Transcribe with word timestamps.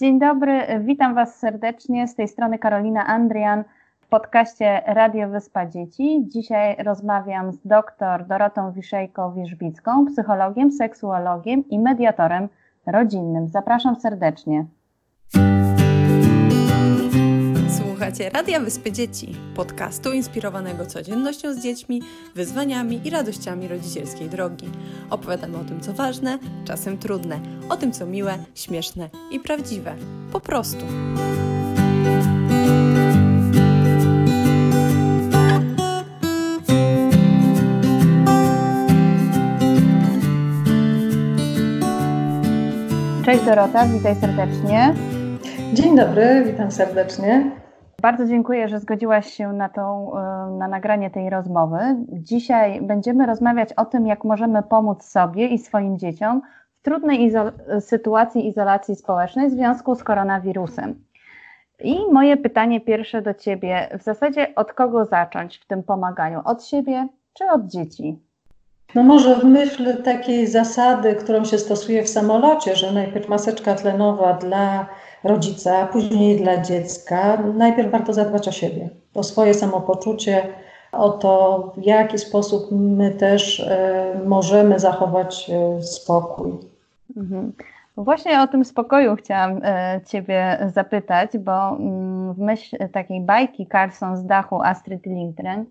Dzień 0.00 0.18
dobry, 0.18 0.66
witam 0.80 1.14
Was 1.14 1.38
serdecznie. 1.38 2.08
Z 2.08 2.14
tej 2.14 2.28
strony 2.28 2.58
Karolina 2.58 3.06
Andrian 3.06 3.64
w 4.00 4.06
podcaście 4.06 4.82
Radio 4.86 5.28
Wyspa 5.28 5.66
Dzieci. 5.66 6.24
Dzisiaj 6.26 6.76
rozmawiam 6.84 7.52
z 7.52 7.58
dr 7.64 8.26
Dorotą 8.26 8.72
Wiszejko-Wierzbicką, 8.72 10.06
psychologiem, 10.06 10.72
seksuologiem 10.72 11.68
i 11.68 11.78
mediatorem 11.78 12.48
rodzinnym. 12.86 13.48
Zapraszam 13.48 13.96
serdecznie. 13.96 14.64
Słuchacie 18.10 18.30
Radia 18.30 18.60
Wyspy 18.60 18.92
Dzieci, 18.92 19.34
podcastu 19.54 20.12
inspirowanego 20.12 20.86
codziennością 20.86 21.54
z 21.54 21.62
dziećmi, 21.62 22.02
wyzwaniami 22.34 23.00
i 23.04 23.10
radościami 23.10 23.68
rodzicielskiej 23.68 24.28
drogi. 24.28 24.68
Opowiadamy 25.10 25.58
o 25.58 25.64
tym, 25.64 25.80
co 25.80 25.92
ważne, 25.92 26.38
czasem 26.64 26.98
trudne, 26.98 27.40
o 27.68 27.76
tym, 27.76 27.92
co 27.92 28.06
miłe, 28.06 28.38
śmieszne 28.54 29.08
i 29.30 29.40
prawdziwe. 29.40 29.94
Po 30.32 30.40
prostu. 30.40 30.86
Cześć 43.24 43.44
Dorota, 43.44 43.86
witaj 43.86 44.16
serdecznie. 44.20 44.94
Dzień 45.74 45.96
dobry, 45.96 46.44
witam 46.46 46.72
serdecznie. 46.72 47.60
Bardzo 48.00 48.26
dziękuję, 48.26 48.68
że 48.68 48.80
zgodziłaś 48.80 49.32
się 49.32 49.52
na, 49.52 49.68
tą, 49.68 50.12
e, 50.16 50.50
na 50.58 50.68
nagranie 50.68 51.10
tej 51.10 51.30
rozmowy. 51.30 51.78
Dzisiaj 52.08 52.82
będziemy 52.82 53.26
rozmawiać 53.26 53.72
o 53.72 53.84
tym, 53.84 54.06
jak 54.06 54.24
możemy 54.24 54.62
pomóc 54.62 55.04
sobie 55.04 55.46
i 55.46 55.58
swoim 55.58 55.98
dzieciom 55.98 56.42
w 56.80 56.82
trudnej 56.82 57.24
izol 57.24 57.52
sytuacji 57.80 58.48
izolacji 58.48 58.96
społecznej 58.96 59.48
w 59.48 59.52
związku 59.52 59.94
z 59.94 60.04
koronawirusem. 60.04 60.94
I 61.80 61.98
moje 62.12 62.36
pytanie 62.36 62.80
pierwsze 62.80 63.22
do 63.22 63.34
Ciebie, 63.34 63.88
w 63.98 64.02
zasadzie 64.02 64.54
od 64.56 64.72
kogo 64.72 65.04
zacząć 65.04 65.58
w 65.58 65.66
tym 65.66 65.82
pomaganiu? 65.82 66.40
Od 66.44 66.64
siebie 66.64 67.08
czy 67.34 67.44
od 67.44 67.66
dzieci? 67.66 68.18
No 68.94 69.02
może 69.02 69.34
w 69.36 69.44
myśl 69.44 70.02
takiej 70.02 70.46
zasady, 70.46 71.14
którą 71.14 71.44
się 71.44 71.58
stosuje 71.58 72.02
w 72.02 72.08
samolocie, 72.08 72.76
że 72.76 72.92
najpierw 72.92 73.28
maseczka 73.28 73.74
tlenowa 73.74 74.32
dla 74.32 74.86
rodzica, 75.24 75.86
później 75.86 76.36
dla 76.36 76.62
dziecka. 76.62 77.36
Najpierw 77.54 77.90
warto 77.90 78.12
zadbać 78.12 78.48
o 78.48 78.52
siebie, 78.52 78.88
o 79.14 79.22
swoje 79.22 79.54
samopoczucie, 79.54 80.42
o 80.92 81.10
to, 81.10 81.72
w 81.76 81.82
jaki 81.82 82.18
sposób 82.18 82.68
my 82.70 83.10
też 83.10 83.60
e, 83.60 84.20
możemy 84.26 84.78
zachować 84.78 85.50
e, 85.50 85.82
spokój. 85.82 86.52
Mhm. 87.16 87.52
Właśnie 87.96 88.42
o 88.42 88.46
tym 88.46 88.64
spokoju 88.64 89.16
chciałam 89.16 89.60
e, 89.64 90.00
Ciebie 90.06 90.58
zapytać, 90.74 91.38
bo 91.38 91.68
mm, 91.68 92.34
w 92.34 92.38
myśl 92.38 92.76
takiej 92.92 93.20
bajki 93.20 93.66
Carson 93.72 94.16
z 94.16 94.26
dachu 94.26 94.62
Astrid 94.62 95.06
Lindgren, 95.06 95.64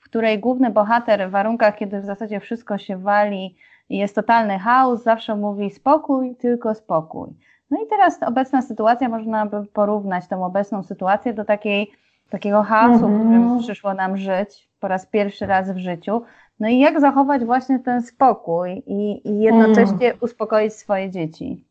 w 0.00 0.04
której 0.04 0.38
główny 0.38 0.70
bohater 0.70 1.28
w 1.28 1.30
warunkach, 1.30 1.76
kiedy 1.76 2.00
w 2.00 2.04
zasadzie 2.04 2.40
wszystko 2.40 2.78
się 2.78 2.98
wali 2.98 3.56
jest 3.90 4.14
totalny 4.14 4.58
chaos, 4.58 5.02
zawsze 5.02 5.36
mówi 5.36 5.70
spokój, 5.70 6.36
tylko 6.36 6.74
spokój. 6.74 7.28
No 7.70 7.78
i 7.82 7.86
teraz 7.86 8.22
obecna 8.22 8.62
sytuacja, 8.62 9.08
można 9.08 9.46
by 9.46 9.66
porównać 9.66 10.28
tą 10.28 10.44
obecną 10.44 10.82
sytuację 10.82 11.34
do 11.34 11.44
takiej, 11.44 11.90
takiego 12.30 12.62
chaosu, 12.62 13.08
w 13.08 13.14
którym 13.20 13.42
mhm. 13.42 13.60
przyszło 13.60 13.94
nam 13.94 14.16
żyć 14.16 14.68
po 14.80 14.88
raz 14.88 15.06
pierwszy 15.06 15.46
raz 15.46 15.70
w 15.70 15.78
życiu. 15.78 16.22
No 16.60 16.68
i 16.68 16.78
jak 16.78 17.00
zachować 17.00 17.44
właśnie 17.44 17.78
ten 17.78 18.02
spokój 18.02 18.82
i, 18.86 19.28
i 19.28 19.40
jednocześnie 19.40 20.06
mm. 20.06 20.18
uspokoić 20.20 20.72
swoje 20.72 21.10
dzieci? 21.10 21.64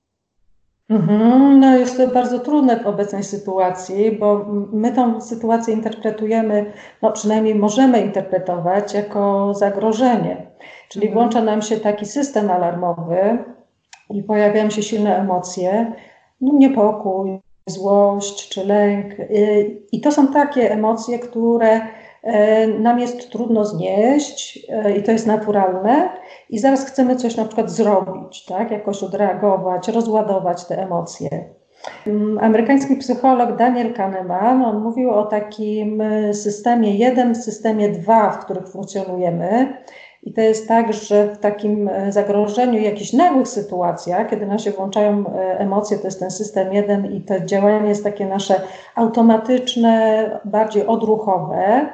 Mhm. 0.90 1.60
No 1.60 1.78
jest 1.78 1.98
to 1.98 2.08
bardzo 2.08 2.40
trudne 2.40 2.80
w 2.80 2.88
obecnej 2.88 3.24
sytuacji, 3.24 4.12
bo 4.12 4.46
my 4.72 4.92
tą 4.92 5.22
sytuację 5.22 5.74
interpretujemy, 5.74 6.74
no 7.02 7.12
przynajmniej 7.12 7.56
możemy 7.56 8.02
interpretować 8.02 8.94
jako 8.94 9.54
zagrożenie. 9.54 10.48
Czyli 10.90 11.08
mhm. 11.08 11.14
włącza 11.14 11.42
nam 11.42 11.62
się 11.62 11.78
taki 11.78 12.06
system 12.06 12.52
alarmowy, 12.52 13.38
i 14.10 14.24
pojawiają 14.24 14.70
się 14.70 14.84
silne 14.84 15.18
emocje, 15.18 15.94
no 16.42 16.54
niepokój, 16.54 17.40
złość 17.68 18.50
czy 18.50 18.66
lęk. 18.66 19.20
Y, 19.20 19.82
I 19.92 20.02
to 20.02 20.12
są 20.12 20.28
takie 20.28 20.72
emocje, 20.72 21.20
które 21.20 21.82
e, 22.24 22.68
nam 22.68 23.00
jest 23.00 23.32
trudno 23.32 23.66
znieść 23.66 24.68
e, 24.70 24.98
i 24.98 25.04
to 25.04 25.12
jest 25.12 25.28
naturalne. 25.28 26.10
I 26.50 26.60
zaraz 26.60 26.86
chcemy 26.86 27.16
coś 27.16 27.36
na 27.36 27.46
przykład 27.46 27.72
zrobić, 27.72 28.46
tak? 28.46 28.72
jakoś 28.72 29.04
odreagować, 29.04 29.88
rozładować 29.88 30.66
te 30.66 30.84
emocje. 30.84 31.30
Mm, 32.08 32.40
amerykański 32.40 32.96
psycholog 32.96 33.58
Daniel 33.58 33.94
Kahneman, 33.94 34.62
on 34.62 34.84
mówił 34.84 35.12
o 35.12 35.26
takim 35.26 36.04
systemie 36.34 36.96
jeden, 36.96 37.36
systemie 37.36 37.90
dwa, 37.90 38.30
w 38.30 38.46
których 38.46 38.68
funkcjonujemy. 38.68 39.78
I 40.26 40.34
to 40.34 40.42
jest 40.42 40.68
tak, 40.68 40.94
że 40.94 41.36
w 41.36 41.38
takim 41.38 41.88
e, 41.88 42.12
zagrożeniu, 42.12 42.80
jakichś 42.80 43.14
nagłych 43.14 43.48
sytuacjach, 43.48 44.30
kiedy 44.30 44.46
nam 44.46 44.60
się 44.60 44.72
włączają 44.72 45.26
e, 45.28 45.60
emocje, 45.60 45.98
to 45.98 46.08
jest 46.08 46.20
ten 46.20 46.32
system 46.32 46.74
jeden 46.74 47.06
i 47.06 47.22
to 47.22 47.40
działanie 47.40 47.90
jest 47.90 48.04
takie 48.04 48.26
nasze 48.26 48.62
automatyczne, 48.96 50.30
bardziej 50.46 50.88
odruchowe, 50.88 51.90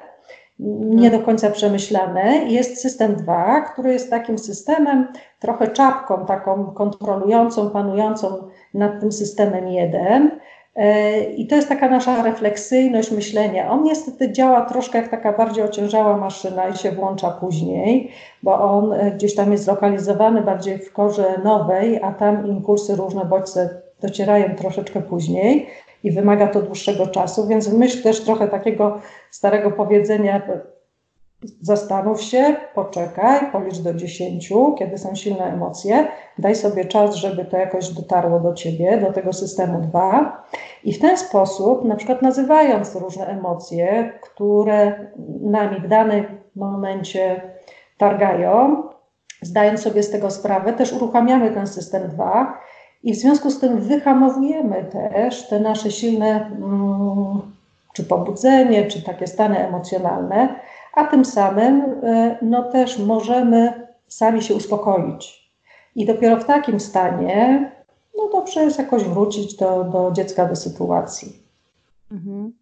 mhm. 0.60 1.00
nie 1.00 1.12
do 1.12 1.20
końca 1.20 1.50
przemyślane. 1.50 2.38
Jest 2.38 2.82
system 2.82 3.16
2, 3.16 3.62
który 3.62 3.94
jest 3.94 4.10
takim 4.10 4.38
systemem, 4.38 5.08
trochę 5.40 5.68
czapką 5.68 6.26
taką 6.26 6.66
kontrolującą, 6.66 7.70
panującą 7.70 8.48
nad 8.74 9.00
tym 9.00 9.12
systemem 9.12 9.68
1, 9.68 10.32
i 11.38 11.48
to 11.48 11.56
jest 11.56 11.70
taka 11.70 11.90
nasza 11.90 12.24
refleksyjność 12.24 13.12
myślenia. 13.12 13.72
On 13.72 13.84
niestety 13.84 14.32
działa 14.32 14.62
troszkę 14.62 14.98
jak 14.98 15.08
taka 15.08 15.34
bardziej 15.34 15.64
ociężała 15.64 16.18
maszyna 16.18 16.68
i 16.68 16.78
się 16.78 16.92
włącza 16.92 17.32
później, 17.32 18.12
bo 18.44 18.60
on 18.62 18.94
e, 18.94 19.12
gdzieś 19.12 19.36
tam 19.36 19.52
jest 19.52 19.64
zlokalizowany 19.64 20.42
bardziej 20.42 20.78
w 20.78 20.94
korze 20.94 21.40
nowej, 21.44 22.00
a 22.04 22.12
tam 22.12 22.48
impulsy, 22.48 22.96
różne 22.96 23.26
bodźce 23.26 23.82
docierają 24.02 24.56
troszeczkę 24.56 25.02
później 25.02 25.68
i 26.04 26.12
wymaga 26.12 26.48
to 26.48 26.62
dłuższego 26.62 27.08
czasu, 27.08 27.48
więc 27.48 27.70
w 27.70 27.78
myśl 27.78 28.04
też 28.04 28.22
trochę 28.22 28.48
takiego 28.48 29.00
starego 29.32 29.72
powiedzenia 29.72 30.42
Zastanów 31.62 32.22
się, 32.22 32.56
poczekaj, 32.76 33.52
policz 33.52 33.78
do 33.78 33.94
dziesięciu, 33.94 34.76
kiedy 34.80 34.98
są 34.98 35.16
silne 35.16 35.44
emocje, 35.54 36.08
daj 36.38 36.56
sobie 36.56 36.86
czas, 36.86 37.16
żeby 37.16 37.46
to 37.46 37.58
jakoś 37.58 37.90
dotarło 37.90 38.40
do 38.40 38.54
ciebie, 38.54 38.98
do 38.98 39.14
tego 39.14 39.34
systemu 39.34 39.82
dwa. 39.82 40.44
I 40.84 40.94
w 40.94 41.00
ten 41.00 41.18
sposób, 41.18 41.86
na 41.86 41.96
przykład 41.96 42.22
nazywając 42.22 42.96
różne 42.96 43.26
emocje, 43.26 44.14
które 44.22 45.10
nami 45.42 45.80
w 45.80 45.88
danym 45.88 46.26
momencie 46.56 47.42
targają, 47.98 48.84
zdając 49.42 49.82
sobie 49.82 50.04
z 50.04 50.10
tego 50.12 50.32
sprawę, 50.32 50.74
też 50.74 50.94
uruchamiamy 50.94 51.52
ten 51.52 51.68
system 51.68 52.10
dwa. 52.10 52.58
I 53.04 53.14
w 53.14 53.18
związku 53.18 53.52
z 53.52 53.60
tym 53.60 53.80
wyhamowujemy 53.80 54.86
też 54.92 55.48
te 55.48 55.60
nasze 55.60 55.92
silne, 55.92 56.46
mm, 56.46 57.42
czy 57.94 58.04
pobudzenie, 58.04 58.88
czy 58.88 59.04
takie 59.04 59.28
stany 59.28 59.68
emocjonalne 59.68 60.56
a 60.94 61.04
tym 61.04 61.26
samym 61.26 61.82
e, 62.04 62.38
no 62.42 62.64
też 62.64 63.00
możemy 63.00 63.88
sami 64.08 64.42
się 64.42 64.56
uspokoić. 64.56 65.52
I 65.96 66.06
dopiero 66.06 66.38
w 66.38 66.46
takim 66.46 66.80
stanie, 66.80 67.72
no 68.18 68.30
dobrze 68.32 68.64
jest 68.64 68.80
jakoś 68.80 69.04
wrócić 69.04 69.56
do, 69.56 69.84
do 69.84 70.12
dziecka, 70.12 70.46
do 70.46 70.56
sytuacji. 70.56 71.44
Mhm. 72.12 72.54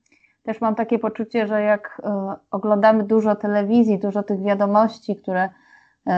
Też 0.44 0.62
mam 0.62 0.76
takie 0.76 1.00
poczucie, 1.00 1.48
że 1.48 1.62
jak 1.62 2.02
y, 2.06 2.10
oglądamy 2.52 3.04
dużo 3.04 3.36
telewizji, 3.36 4.00
dużo 4.00 4.24
tych 4.24 4.44
wiadomości, 4.44 5.16
które 5.16 5.46
y, 5.46 6.12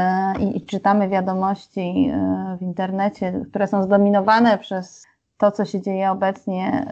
i 0.56 0.66
czytamy 0.66 1.10
wiadomości 1.10 2.12
w 2.60 2.62
internecie, 2.62 3.46
które 3.50 3.68
są 3.68 3.84
zdominowane 3.84 4.58
przez 4.58 5.06
to, 5.38 5.52
co 5.52 5.66
się 5.66 5.82
dzieje 5.82 6.12
obecnie 6.12 6.85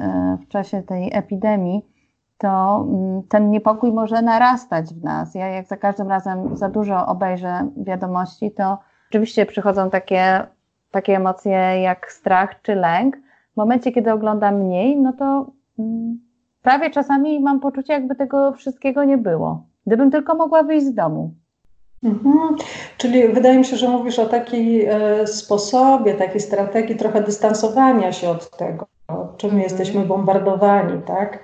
w 0.43 0.47
czasie 0.47 0.83
tej 0.83 1.09
epidemii, 1.13 1.85
to 2.39 2.85
mm, 2.89 3.23
ten 3.23 3.51
niepokój 3.51 3.91
może 3.91 4.21
narastać 4.21 4.93
w 4.93 5.03
nas. 5.03 5.35
Ja 5.35 5.47
jak 5.47 5.67
za 5.67 5.77
każdym 5.77 6.07
razem 6.07 6.57
za 6.57 6.69
dużo 6.69 7.05
obejrzę 7.07 7.69
wiadomości, 7.77 8.51
to 8.51 8.77
oczywiście 9.09 9.45
przychodzą 9.45 9.89
takie, 9.89 10.47
takie 10.91 11.15
emocje 11.15 11.81
jak 11.81 12.11
strach 12.11 12.61
czy 12.61 12.75
lęk. 12.75 13.17
W 13.53 13.57
momencie, 13.57 13.91
kiedy 13.91 14.13
oglądam 14.13 14.55
mniej, 14.55 14.97
no 14.97 15.13
to 15.13 15.51
mm, 15.79 16.19
prawie 16.61 16.89
czasami 16.89 17.39
mam 17.39 17.59
poczucie, 17.59 17.93
jakby 17.93 18.15
tego 18.15 18.53
wszystkiego 18.53 19.03
nie 19.03 19.17
było. 19.17 19.63
Gdybym 19.87 20.11
tylko 20.11 20.35
mogła 20.35 20.63
wyjść 20.63 20.85
z 20.85 20.93
domu. 20.93 21.33
Mhm. 22.03 22.55
Czyli 22.97 23.27
wydaje 23.27 23.57
mi 23.57 23.65
się, 23.65 23.77
że 23.77 23.89
mówisz 23.89 24.19
o 24.19 24.25
takiej 24.25 24.85
e, 24.85 25.27
sposobie, 25.27 26.13
takiej 26.13 26.41
strategii 26.41 26.95
trochę 26.95 27.23
dystansowania 27.23 28.11
się 28.11 28.29
od 28.29 28.57
tego, 28.57 28.87
czym 29.37 29.49
mhm. 29.49 29.63
jesteśmy 29.63 30.05
bombardowani, 30.05 31.01
tak? 31.01 31.39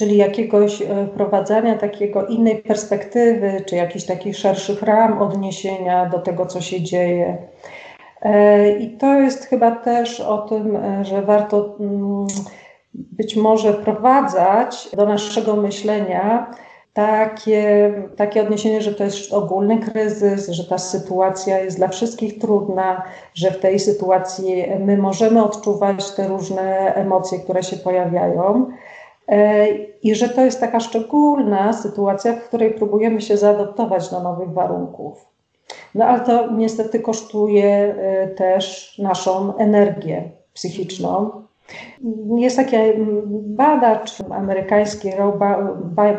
Czyli 0.00 0.16
jakiegoś 0.16 0.82
e, 0.82 1.06
wprowadzania 1.06 1.78
takiego 1.78 2.26
innej 2.26 2.56
perspektywy, 2.56 3.64
czy 3.66 3.76
jakichś 3.76 4.04
takich 4.04 4.36
szerszych 4.36 4.82
ram 4.82 5.22
odniesienia 5.22 6.06
do 6.06 6.18
tego, 6.18 6.46
co 6.46 6.60
się 6.60 6.80
dzieje. 6.80 7.36
I 8.80 8.90
to 8.90 9.14
jest 9.14 9.44
chyba 9.44 9.70
też 9.70 10.20
o 10.20 10.38
tym, 10.38 10.78
że 11.02 11.22
warto 11.22 11.76
mm, 11.80 12.26
być 12.94 13.36
może 13.36 13.72
wprowadzać 13.72 14.88
do 14.96 15.06
naszego 15.06 15.56
myślenia 15.56 16.50
takie, 16.92 17.92
takie 18.16 18.42
odniesienie, 18.42 18.82
że 18.82 18.94
to 18.94 19.04
jest 19.04 19.32
ogólny 19.32 19.78
kryzys, 19.78 20.48
że 20.48 20.64
ta 20.64 20.78
sytuacja 20.78 21.58
jest 21.58 21.76
dla 21.76 21.88
wszystkich 21.88 22.38
trudna, 22.38 23.02
że 23.34 23.50
w 23.50 23.60
tej 23.60 23.78
sytuacji 23.78 24.64
my 24.80 24.96
możemy 24.96 25.44
odczuwać 25.44 26.10
te 26.10 26.28
różne 26.28 26.94
emocje, 26.94 27.38
które 27.38 27.62
się 27.62 27.76
pojawiają. 27.76 28.66
E, 29.30 29.68
I 30.02 30.14
że 30.14 30.28
to 30.28 30.44
jest 30.44 30.60
taka 30.60 30.80
szczególna 30.80 31.72
sytuacja, 31.72 32.32
w 32.32 32.44
której 32.44 32.74
próbujemy 32.74 33.20
się 33.20 33.36
zaadoptować 33.36 34.10
do 34.10 34.20
nowych 34.20 34.52
warunków. 34.52 35.26
No 35.94 36.04
ale 36.04 36.20
to 36.20 36.52
niestety 36.52 37.00
kosztuje 37.00 37.66
e, 37.66 38.28
też 38.28 38.94
naszą 38.98 39.56
energię 39.56 40.30
psychiczną, 40.54 41.30
jest 42.36 42.56
taki 42.56 42.76
badacz 43.30 44.10
amerykański, 44.30 45.10
Rob 45.10 45.38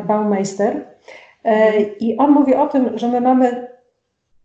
Baumeister, 0.07 0.85
e, 1.43 1.81
i 1.81 2.17
on 2.17 2.31
mówi 2.31 2.55
o 2.55 2.67
tym, 2.67 2.97
że 2.97 3.07
my 3.07 3.21
mamy 3.21 3.67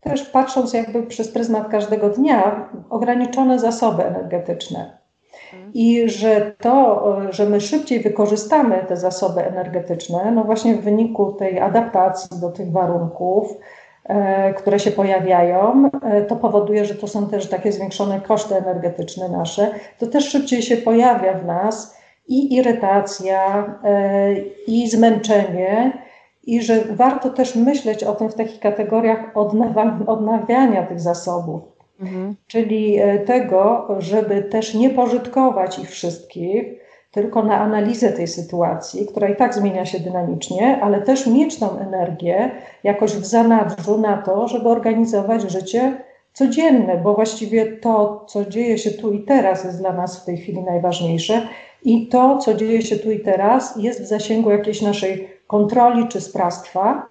też 0.01 0.23
patrząc 0.23 0.73
jakby 0.73 1.03
przez 1.03 1.29
pryzmat 1.29 1.69
każdego 1.69 2.11
dnia, 2.11 2.69
ograniczone 2.91 3.59
zasoby 3.59 4.05
energetyczne. 4.05 4.99
I 5.75 6.09
że 6.09 6.53
to, 6.61 7.05
że 7.31 7.47
my 7.47 7.61
szybciej 7.61 8.01
wykorzystamy 8.01 8.85
te 8.89 8.97
zasoby 8.97 9.45
energetyczne, 9.45 10.33
no 10.33 10.45
właśnie 10.45 10.75
w 10.75 10.81
wyniku 10.81 11.33
tej 11.33 11.61
adaptacji 11.61 12.41
do 12.41 12.51
tych 12.51 12.73
warunków, 12.73 13.57
E, 14.09 14.55
które 14.55 14.79
się 14.79 14.91
pojawiają, 14.91 15.91
e, 16.03 16.23
to 16.23 16.37
powoduje, 16.37 16.85
że 16.85 16.95
to 16.95 17.09
są 17.09 17.29
też 17.29 17.49
takie 17.49 17.73
zwiększone 17.73 18.21
koszty 18.21 18.57
energetyczne 18.57 19.29
nasze. 19.29 19.71
To 19.99 20.07
też 20.07 20.29
szybciej 20.29 20.63
się 20.63 20.77
pojawia 20.77 21.35
w 21.35 21.47
nas 21.47 21.97
i 22.29 22.55
irytacja, 22.55 23.65
e, 23.85 24.33
i 24.67 24.91
zmęczenie, 24.91 26.03
i 26.47 26.63
że 26.63 26.85
warto 26.91 27.31
też 27.31 27.55
myśleć 27.55 28.05
o 28.05 28.15
tym 28.15 28.29
w 28.29 28.35
takich 28.35 28.61
kategoriach 28.61 29.19
odnawiania 30.07 30.83
tych 30.83 31.01
zasobów. 31.01 31.76
Mhm. 32.01 32.35
Czyli 32.47 32.99
tego, 33.27 33.89
żeby 33.99 34.43
też 34.43 34.75
nie 34.75 34.91
pożytkować 34.91 35.79
ich 35.79 35.91
wszystkich, 35.91 36.65
tylko 37.11 37.43
na 37.43 37.61
analizę 37.61 38.13
tej 38.13 38.29
sytuacji, 38.29 39.07
która 39.07 39.29
i 39.29 39.37
tak 39.37 39.55
zmienia 39.55 39.87
się 39.87 40.01
dynamicznie, 40.01 40.81
ale 40.83 41.03
też 41.03 41.27
mieć 41.27 41.59
tą 41.59 41.79
energię 41.79 42.51
jakoś 42.85 43.13
w 43.13 43.25
zanadrzu 43.25 43.99
na 43.99 44.17
to, 44.17 44.49
żeby 44.49 44.69
organizować 44.69 45.51
życie 45.51 45.97
codzienne, 46.33 46.97
bo 46.97 47.15
właściwie 47.15 47.67
to, 47.67 48.25
co 48.29 48.45
dzieje 48.45 48.79
się 48.79 48.91
tu 48.91 49.13
i 49.13 49.23
teraz, 49.23 49.65
jest 49.65 49.79
dla 49.79 49.93
nas 49.93 50.23
w 50.23 50.25
tej 50.25 50.37
chwili 50.37 50.63
najważniejsze 50.63 51.49
i 51.85 52.09
to, 52.09 52.39
co 52.39 52.55
dzieje 52.55 52.83
się 52.83 52.97
tu 52.97 53.11
i 53.11 53.21
teraz, 53.21 53.77
jest 53.77 54.03
w 54.03 54.07
zasięgu 54.07 54.51
jakiejś 54.51 54.83
naszej 54.83 55.29
kontroli 55.47 56.09
czy 56.09 56.21
sprawstwa, 56.21 57.07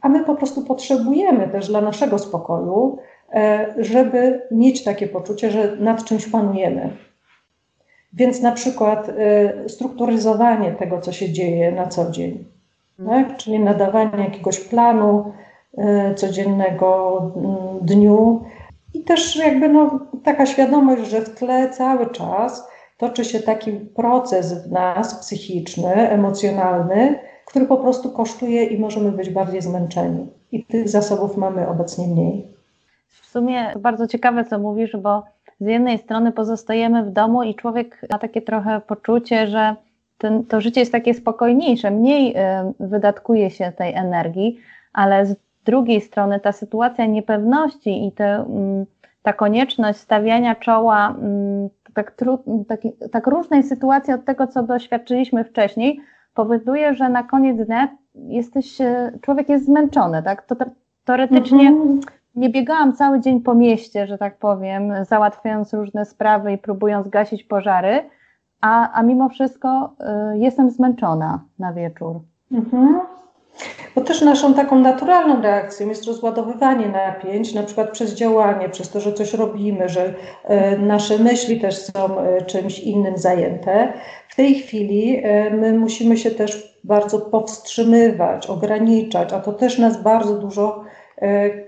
a 0.00 0.08
my 0.08 0.24
po 0.24 0.34
prostu 0.34 0.62
potrzebujemy 0.62 1.48
też 1.48 1.68
dla 1.68 1.80
naszego 1.80 2.18
spokoju, 2.18 2.98
e, 2.98 3.13
żeby 3.78 4.42
mieć 4.50 4.84
takie 4.84 5.06
poczucie, 5.06 5.50
że 5.50 5.76
nad 5.76 6.04
czymś 6.04 6.26
panujemy. 6.26 6.90
Więc 8.14 8.42
na 8.42 8.52
przykład 8.52 9.08
y, 9.08 9.68
strukturyzowanie 9.68 10.72
tego, 10.72 11.00
co 11.00 11.12
się 11.12 11.32
dzieje 11.32 11.72
na 11.72 11.86
co 11.86 12.10
dzień, 12.10 12.44
tak? 13.06 13.36
czyli 13.36 13.58
nadawanie 13.60 14.24
jakiegoś 14.24 14.60
planu 14.60 15.32
y, 15.78 16.14
codziennego 16.14 17.20
y, 17.82 17.84
dniu 17.84 18.44
i 18.94 19.00
też 19.00 19.36
jakby 19.36 19.68
no, 19.68 20.00
taka 20.24 20.46
świadomość, 20.46 21.10
że 21.10 21.20
w 21.20 21.34
tle 21.34 21.70
cały 21.70 22.10
czas 22.10 22.68
toczy 22.98 23.24
się 23.24 23.40
taki 23.40 23.72
proces 23.72 24.66
w 24.68 24.72
nas 24.72 25.14
psychiczny, 25.14 26.10
emocjonalny, 26.10 27.18
który 27.46 27.66
po 27.66 27.76
prostu 27.76 28.10
kosztuje 28.10 28.64
i 28.64 28.78
możemy 28.78 29.12
być 29.12 29.30
bardziej 29.30 29.62
zmęczeni. 29.62 30.26
I 30.52 30.64
tych 30.64 30.88
zasobów 30.88 31.36
mamy 31.36 31.68
obecnie 31.68 32.08
mniej. 32.08 32.53
W 33.22 33.26
sumie 33.26 33.70
to 33.72 33.78
bardzo 33.78 34.06
ciekawe, 34.06 34.44
co 34.44 34.58
mówisz, 34.58 34.96
bo 34.96 35.24
z 35.60 35.66
jednej 35.66 35.98
strony 35.98 36.32
pozostajemy 36.32 37.04
w 37.04 37.10
domu 37.10 37.42
i 37.42 37.54
człowiek 37.54 38.00
ma 38.10 38.18
takie 38.18 38.42
trochę 38.42 38.80
poczucie, 38.80 39.46
że 39.46 39.76
ten, 40.18 40.44
to 40.44 40.60
życie 40.60 40.80
jest 40.80 40.92
takie 40.92 41.14
spokojniejsze, 41.14 41.90
mniej 41.90 42.36
y, 42.36 42.40
wydatkuje 42.80 43.50
się 43.50 43.72
tej 43.72 43.94
energii, 43.94 44.58
ale 44.92 45.26
z 45.26 45.36
drugiej 45.64 46.00
strony 46.00 46.40
ta 46.40 46.52
sytuacja 46.52 47.06
niepewności 47.06 48.06
i 48.06 48.12
te, 48.12 48.34
mm, 48.34 48.86
ta 49.22 49.32
konieczność 49.32 49.98
stawiania 49.98 50.54
czoła 50.54 51.08
mm, 51.08 51.68
tak, 51.94 52.10
tru, 52.10 52.38
tak, 53.12 53.26
różnej 53.26 53.62
sytuacji 53.62 54.14
od 54.14 54.24
tego, 54.24 54.46
co 54.46 54.62
doświadczyliśmy 54.62 55.44
wcześniej, 55.44 56.00
powoduje, 56.34 56.94
że 56.94 57.08
na 57.08 57.22
koniec 57.22 57.66
dnia 57.66 57.88
jesteś, 58.14 58.80
y, 58.80 59.18
człowiek 59.20 59.48
jest 59.48 59.66
zmęczony, 59.66 60.22
tak? 60.22 60.46
To 60.46 60.56
teoretycznie 61.04 61.68
mhm 61.68 62.00
nie 62.36 62.50
biegałam 62.50 62.92
cały 62.92 63.20
dzień 63.20 63.40
po 63.40 63.54
mieście, 63.54 64.06
że 64.06 64.18
tak 64.18 64.38
powiem, 64.38 64.92
załatwiając 65.08 65.74
różne 65.74 66.04
sprawy 66.04 66.52
i 66.52 66.58
próbując 66.58 67.08
gasić 67.08 67.44
pożary, 67.44 68.10
a, 68.60 68.92
a 68.92 69.02
mimo 69.02 69.28
wszystko 69.28 69.96
y, 70.34 70.38
jestem 70.38 70.70
zmęczona 70.70 71.44
na 71.58 71.72
wieczór. 71.72 72.20
Mhm. 72.52 73.00
Bo 73.94 74.00
też 74.00 74.22
naszą 74.22 74.54
taką 74.54 74.78
naturalną 74.78 75.42
reakcją 75.42 75.88
jest 75.88 76.04
rozładowywanie 76.04 76.88
napięć, 76.88 77.54
na 77.54 77.62
przykład 77.62 77.90
przez 77.90 78.14
działanie, 78.14 78.68
przez 78.68 78.90
to, 78.90 79.00
że 79.00 79.12
coś 79.12 79.34
robimy, 79.34 79.88
że 79.88 80.06
y, 80.06 80.78
nasze 80.78 81.18
myśli 81.18 81.60
też 81.60 81.78
są 81.78 82.24
y, 82.24 82.42
czymś 82.42 82.80
innym 82.80 83.18
zajęte. 83.18 83.92
W 84.28 84.36
tej 84.36 84.54
chwili 84.54 85.26
y, 85.26 85.50
my 85.50 85.72
musimy 85.72 86.16
się 86.16 86.30
też 86.30 86.80
bardzo 86.84 87.20
powstrzymywać, 87.20 88.46
ograniczać, 88.46 89.32
a 89.32 89.40
to 89.40 89.52
też 89.52 89.78
nas 89.78 90.02
bardzo 90.02 90.34
dużo 90.34 90.84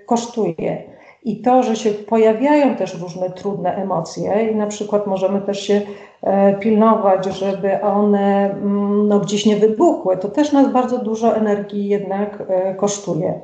kosztuje. 0.06 0.96
I 1.26 1.42
to, 1.42 1.62
że 1.62 1.76
się 1.76 1.90
pojawiają 1.90 2.76
też 2.76 3.00
różne 3.00 3.30
trudne 3.30 3.74
emocje, 3.74 4.50
i 4.52 4.56
na 4.56 4.66
przykład 4.66 5.06
możemy 5.06 5.40
też 5.40 5.60
się 5.60 5.80
e, 6.22 6.54
pilnować, 6.54 7.26
żeby 7.26 7.80
one 7.80 8.50
mm, 8.50 9.08
no, 9.08 9.20
gdzieś 9.20 9.46
nie 9.46 9.56
wybuchły, 9.56 10.16
to 10.16 10.28
też 10.28 10.52
nas 10.52 10.72
bardzo 10.72 10.98
dużo 10.98 11.36
energii 11.36 11.88
jednak 11.88 12.42
e, 12.48 12.74
kosztuje. 12.74 13.40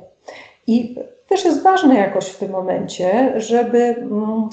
I 0.66 0.96
też 1.28 1.44
jest 1.44 1.62
ważne 1.62 1.94
jakoś 1.94 2.26
w 2.26 2.38
tym 2.38 2.50
momencie, 2.50 3.32
żeby 3.40 3.78
mm, 3.78 4.48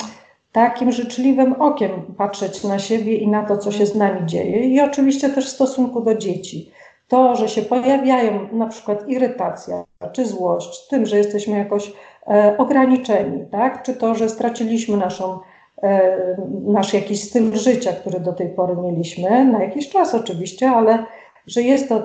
takim 0.52 0.92
życzliwym 0.92 1.62
okiem 1.62 1.92
patrzeć 2.18 2.64
na 2.64 2.80
siebie 2.80 3.16
i 3.16 3.28
na 3.28 3.46
to, 3.46 3.58
co 3.58 3.72
się 3.72 3.86
z 3.86 3.96
nami 3.96 4.26
dzieje, 4.26 4.60
i 4.60 4.82
oczywiście 4.82 5.30
też 5.30 5.46
w 5.46 5.56
stosunku 5.56 6.02
do 6.02 6.16
dzieci 6.16 6.72
to, 7.10 7.36
że 7.36 7.50
się 7.50 7.62
pojawiają 7.62 8.48
na 8.52 8.68
przykład 8.68 9.10
irytacja 9.10 9.84
czy 10.12 10.26
złość, 10.26 10.88
tym, 10.88 11.06
że 11.06 11.18
jesteśmy 11.18 11.58
jakoś 11.58 11.94
e, 12.28 12.58
ograniczeni, 12.58 13.46
tak? 13.52 13.84
czy 13.84 13.94
to, 13.94 14.16
że 14.16 14.30
straciliśmy 14.30 14.98
naszą, 14.98 15.40
e, 15.84 16.18
nasz 16.66 16.94
jakiś 16.94 17.24
styl 17.24 17.56
życia, 17.56 17.94
który 17.94 18.20
do 18.20 18.34
tej 18.34 18.50
pory 18.50 18.76
mieliśmy, 18.76 19.46
na 19.46 19.64
jakiś 19.64 19.90
czas 19.90 20.16
oczywiście, 20.16 20.70
ale 20.70 21.06
że 21.48 21.62
jest 21.62 21.90
to 21.90 22.02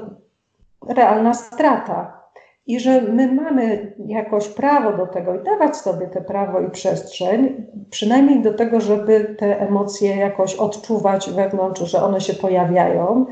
realna 0.89 1.35
strata. 1.35 2.25
I 2.67 2.81
że 2.81 3.01
my 3.01 3.33
mamy 3.33 3.93
jakoś 4.07 4.49
prawo 4.49 4.97
do 4.97 5.07
tego 5.07 5.35
i 5.35 5.45
dawać 5.45 5.77
sobie 5.77 6.07
te 6.07 6.21
prawo 6.21 6.61
i 6.61 6.71
przestrzeń, 6.71 7.67
przynajmniej 7.91 8.43
do 8.43 8.55
tego, 8.55 8.81
żeby 8.81 9.35
te 9.39 9.61
emocje 9.61 10.17
jakoś 10.17 10.55
odczuwać 10.55 11.31
wewnątrz, 11.31 11.81
że 11.81 12.03
one 12.03 12.21
się 12.21 12.35
pojawiają, 12.35 13.27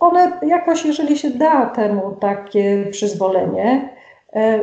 one 0.00 0.40
jakoś, 0.42 0.84
jeżeli 0.84 1.18
się 1.18 1.30
da 1.30 1.66
temu 1.66 2.16
takie 2.20 2.86
przyzwolenie, 2.90 3.96
e, 4.32 4.58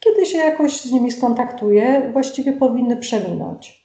kiedy 0.00 0.26
się 0.26 0.38
jakoś 0.38 0.80
z 0.80 0.92
nimi 0.92 1.10
skontaktuje, 1.10 2.10
właściwie 2.12 2.52
powinny 2.52 2.96
przeminąć. 2.96 3.82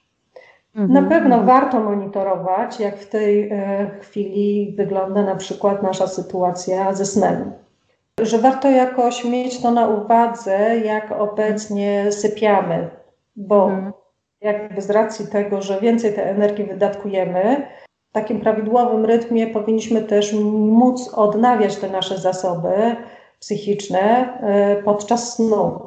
Mhm. 0.76 1.04
Na 1.04 1.10
pewno 1.10 1.44
warto 1.44 1.80
monitorować, 1.80 2.80
jak 2.80 2.98
w 2.98 3.10
tej 3.10 3.50
e, 3.50 3.90
chwili 4.02 4.74
wygląda 4.78 5.24
na 5.24 5.36
przykład 5.36 5.84
nasza 5.84 6.08
sytuacja 6.08 6.94
ze 6.94 7.06
snem. 7.06 7.52
Że 8.22 8.38
warto 8.38 8.70
jakoś 8.70 9.26
mieć 9.26 9.62
to 9.62 9.72
na 9.72 9.88
uwadze, 9.88 10.78
jak 10.78 11.12
obecnie 11.12 12.12
sypiamy, 12.12 12.90
bo 13.36 13.70
mhm. 13.70 13.94
jakby 14.42 14.82
z 14.82 14.90
racji 14.90 15.28
tego, 15.28 15.62
że 15.62 15.80
więcej 15.82 16.14
tej 16.14 16.30
energii 16.30 16.66
wydatkujemy, 16.66 17.68
takim 18.22 18.40
prawidłowym 18.42 19.06
rytmie 19.06 19.48
powinniśmy 19.48 20.02
też 20.02 20.34
móc 20.34 21.14
odnawiać 21.14 21.76
te 21.76 21.90
nasze 21.90 22.18
zasoby 22.18 22.96
psychiczne 23.40 24.00
e, 24.42 24.84
podczas 24.84 25.34
snu. 25.34 25.80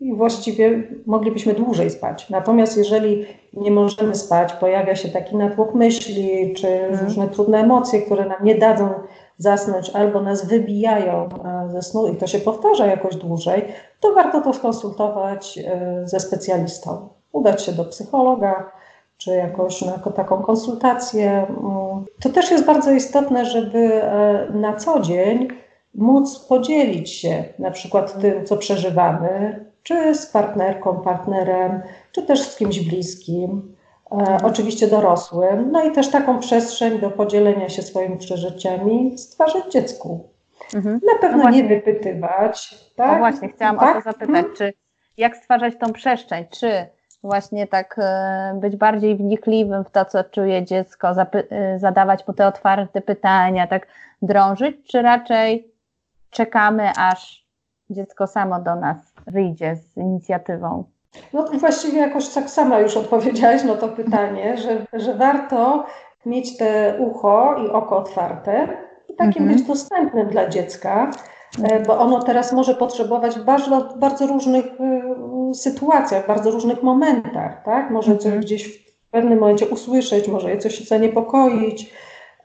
I 0.00 0.14
właściwie 0.14 0.82
moglibyśmy 1.06 1.54
dłużej 1.54 1.90
spać. 1.90 2.30
Natomiast 2.30 2.76
jeżeli 2.76 3.26
nie 3.52 3.70
możemy 3.70 4.14
spać, 4.14 4.52
pojawia 4.52 4.96
się 4.96 5.08
taki 5.08 5.36
natłok 5.36 5.74
myśli, 5.74 6.54
czy 6.54 6.68
mhm. 6.68 7.06
różne 7.06 7.28
trudne 7.28 7.58
emocje, 7.58 8.02
które 8.02 8.24
nam 8.24 8.44
nie 8.44 8.54
dadzą 8.54 8.90
zasnąć 9.38 9.90
albo 9.90 10.22
nas 10.22 10.46
wybijają 10.46 11.28
e, 11.44 11.68
ze 11.70 11.82
snu 11.82 12.08
i 12.08 12.16
to 12.16 12.26
się 12.26 12.38
powtarza 12.38 12.86
jakoś 12.86 13.16
dłużej, 13.16 13.64
to 14.00 14.12
warto 14.12 14.40
to 14.40 14.52
skonsultować 14.52 15.58
e, 15.58 16.02
ze 16.04 16.20
specjalistą 16.20 17.08
udać 17.32 17.64
się 17.64 17.72
do 17.72 17.84
psychologa, 17.84 18.70
czy 19.18 19.30
jakoś 19.30 19.82
na 19.82 19.98
taką 19.98 20.42
konsultację. 20.42 21.30
Mm, 21.30 22.04
to 22.20 22.28
też 22.28 22.50
jest 22.50 22.64
bardzo 22.64 22.92
istotne, 22.92 23.44
żeby 23.44 24.02
e, 24.02 24.46
na 24.54 24.76
co 24.76 25.00
dzień 25.00 25.48
móc 25.94 26.38
podzielić 26.38 27.10
się 27.10 27.44
na 27.58 27.70
przykład 27.70 28.20
tym, 28.20 28.46
co 28.46 28.56
przeżywamy, 28.56 29.64
czy 29.82 30.14
z 30.14 30.26
partnerką, 30.26 31.00
partnerem, 31.00 31.82
czy 32.12 32.22
też 32.22 32.42
z 32.42 32.56
kimś 32.56 32.80
bliskim, 32.80 33.74
e, 34.12 34.38
oczywiście 34.44 34.86
dorosłym, 34.86 35.70
no 35.72 35.84
i 35.84 35.92
też 35.92 36.10
taką 36.10 36.38
przestrzeń 36.38 36.98
do 36.98 37.10
podzielenia 37.10 37.68
się 37.68 37.82
swoimi 37.82 38.16
przeżyciami 38.16 39.18
stwarzać 39.18 39.72
dziecku. 39.72 40.28
Mhm. 40.74 41.00
Na 41.06 41.18
pewno 41.20 41.44
no 41.44 41.50
nie 41.50 41.64
wypytywać. 41.64 42.74
Tak? 42.96 43.12
No 43.12 43.18
właśnie, 43.18 43.48
chciałam 43.48 43.78
tak? 43.78 43.96
o 43.96 43.98
to 43.98 44.04
zapytać, 44.04 44.28
mhm. 44.28 44.54
czy 44.56 44.72
jak 45.16 45.36
stwarzać 45.36 45.74
tą 45.80 45.92
przestrzeń, 45.92 46.44
czy 46.50 46.86
właśnie 47.22 47.66
tak 47.66 47.96
e, 47.98 48.58
być 48.60 48.76
bardziej 48.76 49.16
wnikliwym 49.16 49.84
w 49.84 49.90
to, 49.90 50.04
co 50.04 50.24
czuje 50.24 50.64
dziecko, 50.64 51.08
e, 51.08 51.78
zadawać 51.78 52.28
mu 52.28 52.34
te 52.34 52.46
otwarte 52.46 53.00
pytania, 53.00 53.66
tak 53.66 53.86
drążyć, 54.22 54.76
czy 54.86 55.02
raczej 55.02 55.72
czekamy, 56.30 56.90
aż 56.96 57.46
dziecko 57.90 58.26
samo 58.26 58.60
do 58.60 58.76
nas 58.76 58.96
wyjdzie 59.26 59.76
z 59.76 59.96
inicjatywą? 59.96 60.84
No 61.32 61.42
to 61.42 61.58
właściwie 61.58 61.98
jakoś 61.98 62.28
tak 62.28 62.50
sama 62.50 62.78
już 62.78 62.96
odpowiedziałaś 62.96 63.64
na 63.64 63.74
to 63.74 63.88
pytanie, 63.88 64.56
że, 64.56 65.00
że 65.00 65.14
warto 65.14 65.86
mieć 66.26 66.56
te 66.56 66.94
ucho 66.98 67.56
i 67.66 67.70
oko 67.70 67.96
otwarte 67.96 68.68
i 69.08 69.14
takim 69.14 69.42
mhm. 69.42 69.58
być 69.58 69.66
dostępnym 69.66 70.28
dla 70.28 70.48
dziecka, 70.48 71.10
e, 71.62 71.80
bo 71.80 71.98
ono 71.98 72.22
teraz 72.22 72.52
może 72.52 72.74
potrzebować 72.74 73.38
bardzo, 73.38 73.88
bardzo 73.96 74.26
różnych 74.26 74.64
sytuacjach, 75.54 76.24
w 76.24 76.28
bardzo 76.28 76.50
różnych 76.50 76.82
momentach, 76.82 77.64
tak? 77.64 77.90
Może 77.90 78.16
coś 78.16 78.26
mhm. 78.26 78.42
gdzieś 78.42 78.88
w 79.08 79.10
pewnym 79.10 79.38
momencie 79.38 79.66
usłyszeć, 79.66 80.28
może 80.28 80.50
je 80.50 80.58
coś 80.58 80.80
zaniepokoić, 80.80 81.92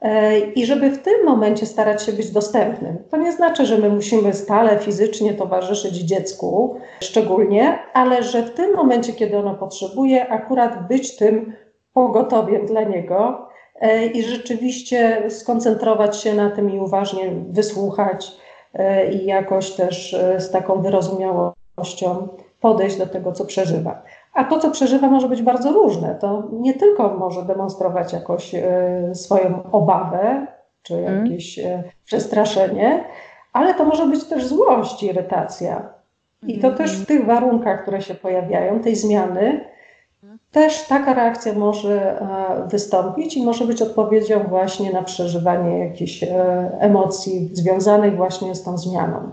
E, 0.04 0.38
i 0.38 0.66
żeby 0.66 0.90
w 0.90 1.02
tym 1.02 1.24
momencie 1.24 1.66
starać 1.66 2.02
się 2.02 2.12
być 2.12 2.30
dostępnym. 2.30 2.98
To 3.10 3.16
nie 3.16 3.32
znaczy, 3.32 3.66
że 3.66 3.78
my 3.78 3.88
musimy 3.88 4.34
stale 4.34 4.78
fizycznie 4.78 5.34
towarzyszyć 5.34 5.94
dziecku, 5.94 6.76
szczególnie, 7.00 7.78
ale 7.92 8.22
że 8.22 8.42
w 8.42 8.50
tym 8.50 8.76
momencie, 8.76 9.12
kiedy 9.12 9.38
ono 9.38 9.54
potrzebuje, 9.54 10.28
akurat 10.28 10.88
być 10.88 11.16
tym 11.16 11.52
pogotowiem 11.92 12.66
dla 12.66 12.82
niego 12.82 13.48
e, 13.80 14.06
i 14.06 14.22
rzeczywiście 14.22 15.30
skoncentrować 15.30 16.20
się 16.20 16.34
na 16.34 16.50
tym 16.50 16.70
i 16.70 16.78
uważnie 16.78 17.32
wysłuchać 17.50 18.32
e, 18.74 19.12
i 19.12 19.26
jakoś 19.26 19.70
też 19.70 20.16
z 20.38 20.50
taką 20.50 20.82
wyrozumiałością 20.82 22.28
podejść 22.64 22.98
do 22.98 23.06
tego, 23.06 23.32
co 23.32 23.44
przeżywa. 23.44 24.02
A 24.34 24.44
to, 24.44 24.58
co 24.58 24.70
przeżywa, 24.70 25.08
może 25.08 25.28
być 25.28 25.42
bardzo 25.42 25.72
różne. 25.72 26.14
To 26.14 26.48
nie 26.52 26.74
tylko 26.74 27.08
może 27.08 27.42
demonstrować 27.42 28.12
jakoś 28.12 28.54
e, 28.54 29.14
swoją 29.14 29.62
obawę 29.72 30.46
czy 30.82 30.94
mhm. 30.94 31.26
jakieś 31.26 31.58
mm. 31.58 31.82
przestraszenie, 32.04 33.04
ale 33.52 33.74
to 33.74 33.84
może 33.84 34.06
być 34.06 34.24
też 34.24 34.46
złość, 34.46 35.02
irytacja. 35.02 35.88
I 36.46 36.58
to 36.58 36.70
też 36.70 36.96
w 36.96 37.06
tych 37.06 37.26
warunkach, 37.26 37.82
które 37.82 38.02
się 38.02 38.14
pojawiają, 38.14 38.80
tej 38.80 38.96
zmiany, 38.96 39.64
też 40.50 40.82
taka 40.82 41.14
reakcja 41.14 41.52
może 41.52 42.20
e, 42.20 42.68
wystąpić 42.68 43.36
i 43.36 43.44
może 43.44 43.64
być 43.64 43.82
odpowiedzią 43.82 44.42
właśnie 44.48 44.92
na 44.92 45.02
przeżywanie 45.02 45.78
jakichś 45.78 46.24
emocji 46.78 47.50
związanych 47.52 48.16
właśnie 48.16 48.54
z 48.54 48.62
tą 48.62 48.78
zmianą. 48.78 49.30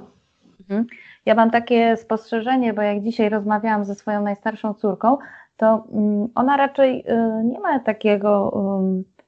Mhm. 0.60 0.86
Ja 1.26 1.36
mam 1.36 1.52
takie 1.52 1.98
spostrzeżenie, 1.98 2.74
bo 2.74 2.82
jak 2.82 3.02
dzisiaj 3.02 3.30
rozmawiałam 3.30 3.86
ze 3.86 3.96
swoją 3.96 4.22
najstarszą 4.22 4.74
córką, 4.74 5.18
to 5.58 5.84
mm, 5.92 6.28
ona 6.36 6.58
raczej 6.58 7.00
y, 7.00 7.44
nie 7.44 7.60
ma 7.60 7.80
takiego 7.80 8.52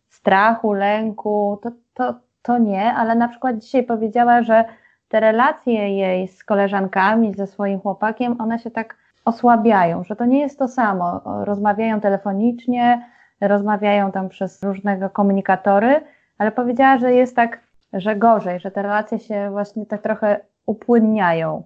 strachu, 0.09 0.73
lęku, 0.73 1.59
to, 1.63 1.71
to, 1.93 2.15
to 2.41 2.57
nie, 2.57 2.93
ale 2.93 3.15
na 3.15 3.27
przykład 3.27 3.57
dzisiaj 3.57 3.83
powiedziała, 3.83 4.43
że 4.43 4.65
te 5.07 5.19
relacje 5.19 5.97
jej 5.97 6.27
z 6.27 6.43
koleżankami, 6.43 7.33
ze 7.33 7.47
swoim 7.47 7.79
chłopakiem, 7.79 8.41
one 8.41 8.59
się 8.59 8.71
tak 8.71 8.97
osłabiają, 9.25 10.03
że 10.03 10.15
to 10.15 10.25
nie 10.25 10.39
jest 10.39 10.59
to 10.59 10.67
samo. 10.67 11.21
Rozmawiają 11.43 12.01
telefonicznie, 12.01 13.09
rozmawiają 13.41 14.11
tam 14.11 14.29
przez 14.29 14.63
różnego 14.63 15.09
komunikatory, 15.09 16.01
ale 16.37 16.51
powiedziała, 16.51 16.97
że 16.97 17.13
jest 17.13 17.35
tak, 17.35 17.59
że 17.93 18.15
gorzej, 18.15 18.59
że 18.59 18.71
te 18.71 18.81
relacje 18.81 19.19
się 19.19 19.49
właśnie 19.51 19.85
tak 19.85 20.01
trochę 20.01 20.39
upłynniają. 20.65 21.63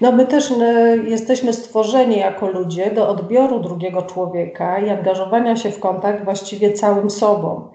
No 0.00 0.12
my 0.12 0.26
też 0.26 0.50
e, 0.50 0.96
jesteśmy 0.96 1.52
stworzeni 1.52 2.18
jako 2.18 2.46
ludzie 2.46 2.90
do 2.90 3.08
odbioru 3.08 3.60
drugiego 3.60 4.02
człowieka 4.02 4.78
i 4.78 4.90
angażowania 4.90 5.56
się 5.56 5.70
w 5.70 5.80
kontakt 5.80 6.24
właściwie 6.24 6.72
całym 6.72 7.10
sobą. 7.10 7.68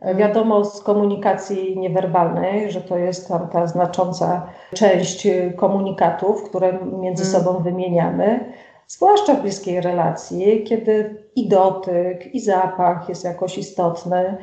E, 0.00 0.14
wiadomo 0.14 0.64
z 0.64 0.82
komunikacji 0.82 1.78
niewerbalnej, 1.78 2.70
że 2.70 2.80
to 2.80 2.98
jest 2.98 3.28
tam 3.28 3.48
ta 3.48 3.66
znacząca 3.66 4.46
część 4.74 5.28
komunikatów, 5.56 6.42
które 6.42 6.78
między 7.00 7.24
mm. 7.24 7.34
sobą 7.34 7.62
wymieniamy, 7.62 8.52
zwłaszcza 8.86 9.34
w 9.34 9.42
bliskiej 9.42 9.80
relacji, 9.80 10.64
kiedy 10.64 11.24
i 11.36 11.48
dotyk, 11.48 12.34
i 12.34 12.40
zapach 12.40 13.08
jest 13.08 13.24
jakoś 13.24 13.58
istotny, 13.58 14.36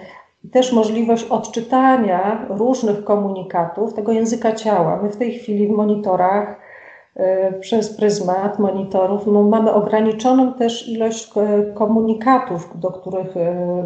też 0.51 0.73
możliwość 0.73 1.23
odczytania 1.23 2.45
różnych 2.49 3.03
komunikatów 3.03 3.93
tego 3.93 4.11
języka 4.11 4.51
ciała. 4.51 4.99
My 5.03 5.09
w 5.09 5.17
tej 5.17 5.39
chwili 5.39 5.67
w 5.67 5.71
monitorach 5.71 6.66
przez 7.59 7.95
pryzmat 7.97 8.59
monitorów, 8.59 9.27
no 9.27 9.43
mamy 9.43 9.73
ograniczoną 9.73 10.53
też 10.53 10.87
ilość 10.87 11.29
e, 11.37 11.63
komunikatów, 11.73 12.69
do 12.75 12.91
których 12.91 13.37
e, 13.37 13.85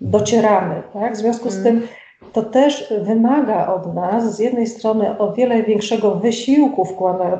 docieramy. 0.00 0.82
Tak? 0.92 1.14
W 1.14 1.16
związku 1.16 1.50
z 1.50 1.56
mm. 1.56 1.64
tym 1.64 1.88
to 2.32 2.42
też 2.42 2.94
wymaga 3.00 3.74
od 3.74 3.94
nas 3.94 4.36
z 4.36 4.38
jednej 4.38 4.66
strony 4.66 5.18
o 5.18 5.32
wiele 5.32 5.62
większego 5.62 6.14
wysiłku 6.14 6.84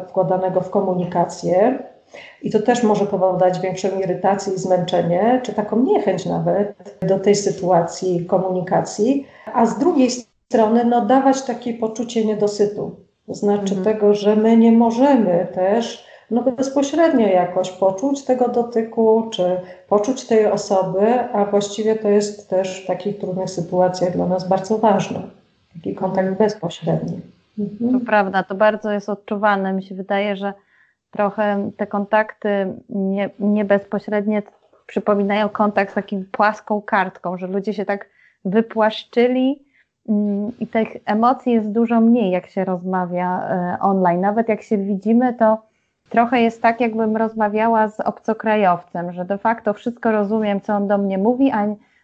wkładanego 0.09 0.61
w 0.61 0.71
komunikację, 0.71 1.79
i 2.43 2.51
to 2.51 2.63
też 2.63 2.83
może 2.83 3.07
powodować 3.07 3.61
większą 3.61 3.89
irytację 4.01 4.55
i 4.55 4.59
zmęczenie, 4.59 5.41
czy 5.45 5.53
taką 5.53 5.83
niechęć 5.83 6.27
nawet 6.27 6.97
do 7.09 7.19
tej 7.19 7.35
sytuacji 7.35 8.27
komunikacji, 8.27 9.27
a 9.55 9.67
z 9.67 9.79
drugiej 9.79 10.11
strony 10.11 10.85
no, 10.85 11.07
dawać 11.07 11.43
takie 11.43 11.75
poczucie 11.75 12.25
niedosytu. 12.25 12.97
To 13.31 13.35
znaczy 13.35 13.75
mhm. 13.75 13.85
tego, 13.85 14.15
że 14.15 14.37
my 14.37 14.57
nie 14.57 14.73
możemy 14.73 15.47
też 15.55 16.07
no 16.31 16.43
bezpośrednio 16.43 17.27
jakoś 17.27 17.71
poczuć 17.71 18.25
tego 18.25 18.49
dotyku, 18.49 19.29
czy 19.33 19.61
poczuć 19.89 20.27
tej 20.27 20.47
osoby, 20.47 21.21
a 21.33 21.45
właściwie 21.45 21.97
to 21.97 22.09
jest 22.09 22.51
też 22.51 22.85
w 22.85 22.87
takich 22.87 23.19
trudnych 23.19 23.51
sytuacjach 23.51 24.13
dla 24.13 24.27
nas 24.27 24.49
bardzo 24.49 24.79
ważne. 24.79 25.23
Taki 25.75 25.95
kontakt 25.95 26.39
bezpośredni. 26.39 27.21
Mhm. 27.59 28.01
To 28.01 28.07
prawda, 28.07 28.43
to 28.43 28.55
bardzo 28.55 28.91
jest 28.91 29.09
odczuwane. 29.09 29.73
Mi 29.73 29.83
się 29.83 29.95
wydaje, 29.95 30.37
że 30.37 30.53
trochę 31.11 31.71
te 31.77 31.87
kontakty 31.87 32.73
nie, 32.89 33.31
nie 33.39 33.65
bezpośrednie 33.65 34.43
przypominają 34.87 35.49
kontakt 35.49 35.91
z 35.91 35.95
takim 35.95 36.25
płaską 36.33 36.83
kartką, 36.83 37.39
że 37.39 37.47
ludzie 37.47 37.75
się 37.75 37.85
tak 37.85 38.09
wypłaszczyli 38.45 39.70
i 40.61 40.67
tych 40.67 40.89
emocji 41.07 41.53
jest 41.53 41.71
dużo 41.71 42.01
mniej, 42.01 42.31
jak 42.31 42.47
się 42.47 42.65
rozmawia 42.65 43.49
e, 43.49 43.79
online. 43.81 44.21
Nawet 44.21 44.49
jak 44.49 44.63
się 44.63 44.79
widzimy, 44.79 45.35
to 45.35 45.59
trochę 46.09 46.41
jest 46.41 46.63
tak, 46.63 46.81
jakbym 46.81 47.17
rozmawiała 47.17 47.89
z 47.89 48.01
obcokrajowcem, 48.01 49.13
że 49.13 49.25
de 49.25 49.39
facto 49.39 49.75
wszystko 49.75 50.13
rozumiem, 50.13 50.61
co 50.61 50.75
on 50.75 50.89
do 50.89 50.99
mnie 50.99 51.19
mówi, 51.19 51.53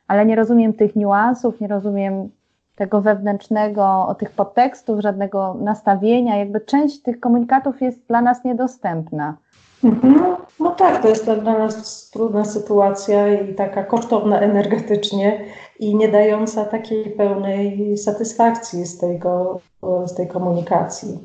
ale 0.09 0.27
nie 0.27 0.37
rozumiem 0.37 0.73
tych 0.73 0.97
niuansów, 0.97 1.61
nie 1.61 1.69
rozumiem 1.69 2.31
tego 2.77 3.01
wewnętrznego, 3.01 4.17
tych 4.19 4.31
podtekstów, 4.31 5.01
żadnego 5.01 5.57
nastawienia. 5.61 6.37
Jakby 6.37 6.61
część 6.61 7.03
tych 7.03 7.21
komunikatów 7.21 7.83
jest 7.83 8.07
dla 8.09 8.21
nas 8.21 8.45
niedostępna. 8.45 9.37
Mhm. 9.85 10.37
No 10.61 10.71
tak, 10.71 11.03
to 11.03 11.09
jest 11.09 11.25
dla 11.25 11.59
nas 11.59 12.11
trudna 12.11 12.45
sytuacja 12.45 13.29
i 13.29 13.55
taka 13.55 13.85
kosztowna 13.85 14.41
energetycznie 14.41 15.41
i 15.79 15.95
nie 15.97 16.09
dająca 16.09 16.65
takiej 16.65 17.11
pełnej 17.11 17.97
satysfakcji 17.97 18.87
z, 18.87 18.99
tego, 18.99 19.61
z 20.07 20.15
tej 20.15 20.29
komunikacji. 20.29 21.19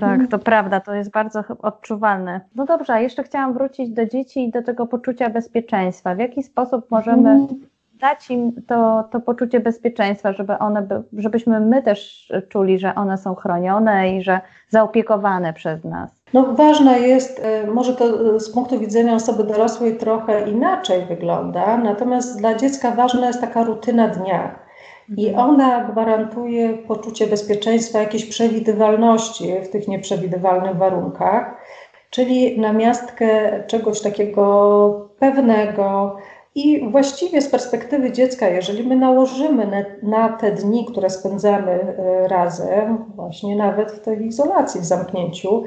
Tak, 0.00 0.20
to 0.30 0.38
prawda, 0.38 0.80
to 0.80 0.94
jest 0.94 1.10
bardzo 1.10 1.44
odczuwalne. 1.62 2.40
No 2.54 2.64
dobrze, 2.64 2.92
a 2.92 3.00
jeszcze 3.00 3.22
chciałam 3.22 3.54
wrócić 3.54 3.90
do 3.90 4.06
dzieci 4.06 4.44
i 4.44 4.50
do 4.50 4.62
tego 4.62 4.86
poczucia 4.86 5.30
bezpieczeństwa. 5.30 6.14
W 6.14 6.18
jaki 6.18 6.42
sposób 6.42 6.90
możemy 6.90 7.30
mhm. 7.30 7.60
dać 8.00 8.30
im 8.30 8.62
to, 8.66 9.08
to 9.12 9.20
poczucie 9.20 9.60
bezpieczeństwa, 9.60 10.32
żeby 10.32 10.58
one, 10.58 10.86
żebyśmy 11.12 11.60
my 11.60 11.82
też 11.82 12.32
czuli, 12.48 12.78
że 12.78 12.94
one 12.94 13.18
są 13.18 13.34
chronione 13.34 14.16
i 14.16 14.22
że 14.22 14.40
zaopiekowane 14.68 15.52
przez 15.52 15.84
nas? 15.84 16.17
No, 16.34 16.52
ważne 16.52 17.00
jest, 17.00 17.40
e, 17.44 17.66
może 17.66 17.94
to 17.94 18.34
e, 18.34 18.40
z 18.40 18.50
punktu 18.50 18.78
widzenia 18.78 19.14
osoby 19.14 19.44
dorosłej 19.44 19.96
trochę 19.96 20.50
inaczej 20.50 21.04
wygląda, 21.04 21.76
natomiast 21.76 22.38
dla 22.38 22.54
dziecka 22.54 22.90
ważna 22.90 23.26
jest 23.26 23.40
taka 23.40 23.64
rutyna 23.64 24.08
dnia. 24.08 24.58
I 25.16 25.28
mhm. 25.28 25.50
ona 25.50 25.84
gwarantuje 25.84 26.74
poczucie 26.74 27.26
bezpieczeństwa, 27.26 28.00
jakiejś 28.00 28.24
przewidywalności 28.24 29.54
w 29.64 29.68
tych 29.68 29.88
nieprzewidywalnych 29.88 30.76
warunkach, 30.76 31.54
czyli 32.10 32.60
namiastkę 32.60 33.28
czegoś 33.66 34.00
takiego 34.00 35.08
pewnego. 35.18 36.16
I 36.54 36.90
właściwie 36.90 37.42
z 37.42 37.48
perspektywy 37.48 38.12
dziecka, 38.12 38.48
jeżeli 38.48 38.86
my 38.86 38.96
nałożymy 38.96 39.86
na, 40.02 40.28
te 40.28 40.52
dni, 40.52 40.84
które 40.84 41.10
spędzamy 41.10 41.72
e, 41.72 42.28
razem, 42.28 43.04
właśnie 43.16 43.56
nawet 43.56 43.92
w 43.92 44.00
tej 44.00 44.26
izolacji, 44.26 44.80
w 44.80 44.84
zamknięciu, 44.84 45.64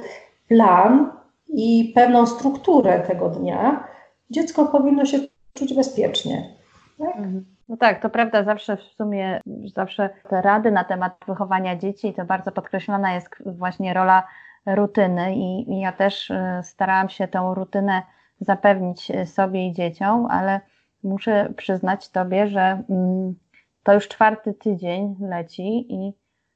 plan 0.52 1.12
i 1.48 1.92
pewną 1.96 2.26
strukturę 2.26 3.00
tego 3.00 3.30
dnia, 3.30 3.88
dziecko 4.30 4.66
powinno 4.66 5.06
się 5.06 5.18
czuć 5.54 5.74
bezpiecznie. 5.74 6.56
Tak? 6.98 7.18
Mhm. 7.18 7.46
No 7.70 7.78
tak, 7.78 8.02
to 8.02 8.10
prawda, 8.10 8.44
zawsze 8.44 8.78
w 8.78 8.82
sumie, 8.82 9.42
zawsze 9.76 10.10
te 10.30 10.42
rady 10.42 10.72
na 10.72 10.84
temat 10.84 11.18
wychowania 11.28 11.76
dzieci, 11.76 12.14
to 12.14 12.26
bardzo 12.26 12.52
podkreślona 12.52 13.14
jest 13.14 13.30
właśnie 13.46 13.94
rola 13.94 14.28
rutyny 14.66 15.36
i, 15.36 15.72
i 15.72 15.80
ja 15.80 15.92
też 15.92 16.32
e, 16.32 16.62
starałam 16.64 17.10
się 17.10 17.28
tą 17.28 17.54
rutynę 17.54 18.02
zapewnić 18.40 19.12
sobie 19.26 19.68
i 19.68 19.74
dzieciom, 19.74 20.28
ale 20.30 20.62
muszę 21.04 21.54
przyznać 21.58 22.10
Tobie, 22.10 22.48
że 22.48 22.84
mm, 22.90 23.36
to 23.84 23.94
już 23.94 24.08
czwarty 24.08 24.54
tydzień 24.54 25.16
leci 25.20 25.94
i, 25.94 26.14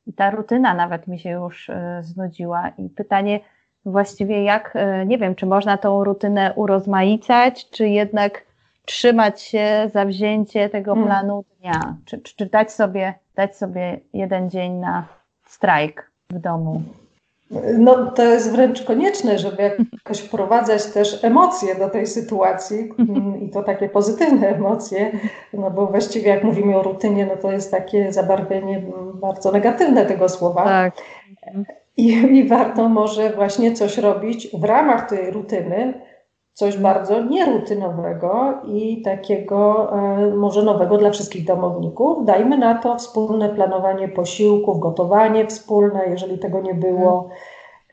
i 0.07 0.13
ta 0.13 0.31
rutyna 0.31 0.73
nawet 0.73 1.07
mi 1.07 1.19
się 1.19 1.29
już 1.29 1.69
e, 1.69 1.99
znudziła. 2.03 2.69
I 2.69 2.89
pytanie 2.89 3.39
właściwie, 3.85 4.43
jak, 4.43 4.71
e, 4.75 5.05
nie 5.05 5.17
wiem, 5.17 5.35
czy 5.35 5.45
można 5.45 5.77
tą 5.77 6.03
rutynę 6.03 6.53
urozmaicać, 6.55 7.69
czy 7.69 7.89
jednak 7.89 8.45
trzymać 8.85 9.41
się 9.41 9.89
za 9.93 10.05
wzięcie 10.05 10.69
tego 10.69 10.93
hmm. 10.93 11.07
planu 11.07 11.43
dnia, 11.59 11.95
czy, 12.05 12.17
czy, 12.17 12.35
czy 12.35 12.45
dać, 12.45 12.71
sobie, 12.71 13.13
dać 13.35 13.57
sobie 13.57 13.99
jeden 14.13 14.49
dzień 14.49 14.73
na 14.73 15.07
strajk 15.45 16.11
w 16.29 16.39
domu. 16.39 16.81
No, 17.77 18.11
to 18.11 18.23
jest 18.23 18.51
wręcz 18.51 18.83
konieczne, 18.83 19.39
żeby 19.39 19.77
jakoś 19.93 20.19
wprowadzać 20.27 20.85
też 20.85 21.23
emocje 21.23 21.75
do 21.75 21.89
tej 21.89 22.07
sytuacji 22.07 22.91
mm, 22.99 23.41
i 23.41 23.49
to 23.49 23.63
takie 23.63 23.89
pozytywne 23.89 24.47
emocje, 24.47 25.11
no 25.53 25.71
bo 25.71 25.87
właściwie 25.87 26.29
jak 26.29 26.43
mówimy 26.43 26.77
o 26.77 26.83
rutynie, 26.83 27.25
no 27.25 27.35
to 27.35 27.51
jest 27.51 27.71
takie 27.71 28.13
zabarwienie 28.13 28.81
bardzo 29.13 29.51
negatywne 29.51 30.05
tego 30.05 30.29
słowa. 30.29 30.63
Tak. 30.63 30.93
I, 31.97 32.07
I 32.07 32.47
warto 32.47 32.89
może 32.89 33.29
właśnie 33.29 33.73
coś 33.73 33.97
robić 33.97 34.47
w 34.53 34.63
ramach 34.63 35.09
tej 35.09 35.31
rutyny, 35.31 36.01
coś 36.55 36.77
bardzo 36.77 37.23
nierutynowego 37.23 38.53
i 38.67 39.01
takiego 39.01 39.91
e, 39.93 40.35
może 40.35 40.63
nowego 40.63 40.97
dla 40.97 41.11
wszystkich 41.11 41.45
domowników. 41.45 42.25
Dajmy 42.25 42.57
na 42.57 42.75
to 42.75 42.95
wspólne 42.95 43.49
planowanie 43.49 44.07
posiłków, 44.07 44.79
gotowanie 44.79 45.47
wspólne, 45.47 46.09
jeżeli 46.09 46.39
tego 46.39 46.61
nie 46.61 46.73
było. 46.73 47.29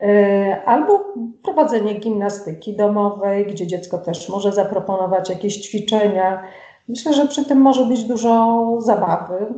E, 0.01 0.61
albo 0.65 1.05
prowadzenie 1.43 1.93
gimnastyki 1.93 2.75
domowej, 2.75 3.45
gdzie 3.45 3.67
dziecko 3.67 3.97
też 3.97 4.29
może 4.29 4.51
zaproponować 4.51 5.29
jakieś 5.29 5.57
ćwiczenia. 5.57 6.43
Myślę, 6.87 7.13
że 7.13 7.27
przy 7.27 7.45
tym 7.45 7.61
może 7.61 7.85
być 7.85 8.03
dużo 8.03 8.63
zabawy, 8.79 9.53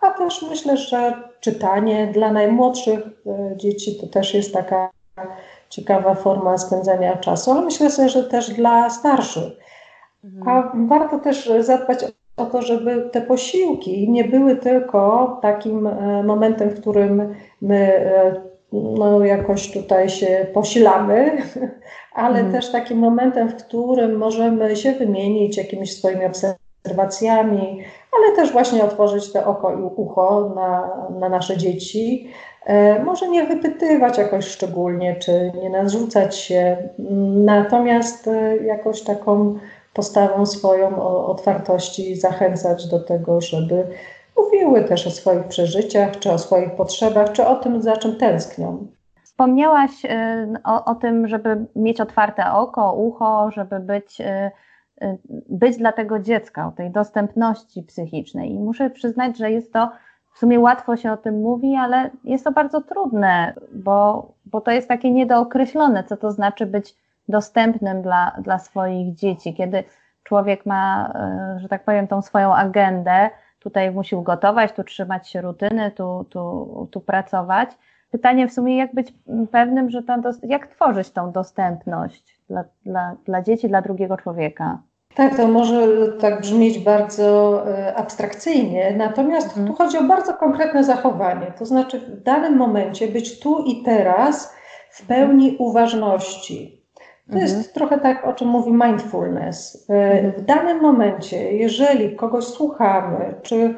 a 0.00 0.10
też 0.10 0.42
myślę, 0.50 0.76
że 0.76 1.14
czytanie 1.44 2.06
dla 2.06 2.32
najmłodszych 2.32 3.00
e, 3.00 3.56
dzieci 3.56 3.98
to 4.00 4.06
też 4.06 4.34
jest 4.34 4.52
taka 4.52 4.90
ciekawa 5.68 6.14
forma 6.14 6.58
spędzania 6.58 7.16
czasu, 7.16 7.50
ale 7.50 7.62
myślę 7.62 7.90
sobie, 7.90 8.08
że 8.08 8.24
też 8.24 8.50
dla 8.50 8.90
starszych. 8.90 9.52
Mhm. 10.24 10.48
A 10.48 10.72
warto 10.88 11.18
też 11.18 11.52
zadbać 11.60 11.98
o 12.36 12.46
to, 12.46 12.62
żeby 12.62 13.08
te 13.12 13.20
posiłki 13.20 14.10
nie 14.10 14.24
były 14.24 14.56
tylko 14.56 15.38
takim 15.42 15.86
e, 15.86 16.22
momentem, 16.22 16.70
w 16.70 16.80
którym 16.80 17.34
my 17.60 17.76
e, 17.76 18.34
no, 18.72 19.24
jakoś 19.24 19.72
tutaj 19.72 20.08
się 20.08 20.46
posilamy, 20.54 21.42
ale 22.12 22.34
mhm. 22.34 22.52
też 22.52 22.72
takim 22.72 22.98
momentem, 22.98 23.48
w 23.48 23.56
którym 23.56 24.16
możemy 24.16 24.76
się 24.76 24.92
wymienić 24.92 25.56
jakimiś 25.56 25.96
swoimi 25.96 26.24
obserwacjami, 26.24 27.82
ale 28.18 28.36
też 28.36 28.52
właśnie 28.52 28.84
otworzyć 28.84 29.32
te 29.32 29.46
oko 29.46 29.72
i 29.72 29.82
ucho 29.82 30.52
na, 30.54 30.90
na 31.20 31.28
nasze 31.28 31.56
dzieci, 31.56 32.30
E, 32.64 33.04
może 33.04 33.28
nie 33.28 33.44
wypytywać 33.44 34.18
jakoś 34.18 34.46
szczególnie, 34.46 35.16
czy 35.16 35.52
nie 35.62 35.70
narzucać 35.70 36.36
się, 36.36 36.76
natomiast 37.44 38.28
e, 38.28 38.56
jakoś 38.56 39.02
taką 39.02 39.58
postawą 39.92 40.46
swoją 40.46 41.02
o 41.02 41.26
otwartości 41.26 42.16
zachęcać 42.16 42.88
do 42.88 43.00
tego, 43.00 43.40
żeby 43.40 43.86
mówiły 44.36 44.84
też 44.84 45.06
o 45.06 45.10
swoich 45.10 45.44
przeżyciach, 45.44 46.18
czy 46.18 46.32
o 46.32 46.38
swoich 46.38 46.70
potrzebach, 46.70 47.32
czy 47.32 47.46
o 47.46 47.56
tym, 47.56 47.82
za 47.82 47.96
czym 47.96 48.16
tęsknią. 48.16 48.86
Wspomniałaś 49.24 50.04
e, 50.04 50.46
o, 50.64 50.84
o 50.84 50.94
tym, 50.94 51.28
żeby 51.28 51.66
mieć 51.76 52.00
otwarte 52.00 52.52
oko, 52.52 52.92
ucho, 52.92 53.50
żeby 53.50 53.80
być, 53.80 54.20
być 55.48 55.76
dla 55.76 55.92
tego 55.92 56.18
dziecka, 56.18 56.66
o 56.66 56.72
tej 56.72 56.90
dostępności 56.90 57.82
psychicznej. 57.82 58.52
I 58.52 58.58
muszę 58.58 58.90
przyznać, 58.90 59.38
że 59.38 59.50
jest 59.50 59.72
to 59.72 59.90
w 60.34 60.38
sumie 60.38 60.60
łatwo 60.60 60.96
się 60.96 61.12
o 61.12 61.16
tym 61.16 61.40
mówi, 61.40 61.76
ale 61.76 62.10
jest 62.24 62.44
to 62.44 62.52
bardzo 62.52 62.80
trudne, 62.80 63.54
bo, 63.72 64.28
bo 64.46 64.60
to 64.60 64.70
jest 64.70 64.88
takie 64.88 65.10
niedookreślone, 65.10 66.04
co 66.04 66.16
to 66.16 66.32
znaczy 66.32 66.66
być 66.66 66.94
dostępnym 67.28 68.02
dla, 68.02 68.36
dla 68.42 68.58
swoich 68.58 69.14
dzieci, 69.14 69.54
kiedy 69.54 69.84
człowiek 70.22 70.66
ma, 70.66 71.12
e, 71.14 71.60
że 71.60 71.68
tak 71.68 71.84
powiem, 71.84 72.08
tą 72.08 72.22
swoją 72.22 72.54
agendę, 72.54 73.30
tutaj 73.58 73.90
musi 73.90 74.16
gotować, 74.22 74.72
tu 74.72 74.84
trzymać 74.84 75.28
się 75.28 75.40
rutyny, 75.40 75.90
tu, 75.90 76.26
tu, 76.30 76.88
tu 76.90 77.00
pracować. 77.00 77.70
Pytanie 78.10 78.48
w 78.48 78.52
sumie, 78.52 78.76
jak 78.76 78.94
być 78.94 79.14
pewnym, 79.50 79.90
że 79.90 80.02
tam, 80.02 80.22
jak 80.42 80.66
tworzyć 80.66 81.10
tą 81.10 81.32
dostępność 81.32 82.33
dla, 82.48 82.64
dla, 82.86 83.16
dla 83.24 83.42
dzieci, 83.42 83.68
dla 83.68 83.82
drugiego 83.82 84.16
człowieka? 84.16 84.82
Tak, 85.14 85.36
to 85.36 85.48
może 85.48 85.88
tak 86.20 86.40
brzmieć 86.40 86.78
bardzo 86.78 87.62
e, 87.68 87.94
abstrakcyjnie, 87.94 88.94
natomiast 88.96 89.46
mhm. 89.46 89.66
tu 89.66 89.74
chodzi 89.74 89.98
o 89.98 90.02
bardzo 90.02 90.34
konkretne 90.34 90.84
zachowanie. 90.84 91.52
To 91.58 91.66
znaczy 91.66 92.00
w 92.00 92.22
danym 92.22 92.56
momencie 92.56 93.08
być 93.08 93.40
tu 93.40 93.64
i 93.64 93.82
teraz 93.82 94.54
w 94.90 95.06
pełni 95.06 95.56
uważności. 95.58 96.84
To 97.26 97.32
mhm. 97.32 97.42
jest 97.42 97.74
trochę 97.74 98.00
tak, 98.00 98.26
o 98.26 98.32
czym 98.32 98.48
mówi 98.48 98.72
mindfulness. 98.72 99.86
E, 99.90 99.94
mhm. 99.94 100.32
W 100.32 100.44
danym 100.44 100.80
momencie, 100.80 101.52
jeżeli 101.52 102.16
kogoś 102.16 102.44
słuchamy, 102.44 103.34
czy 103.42 103.74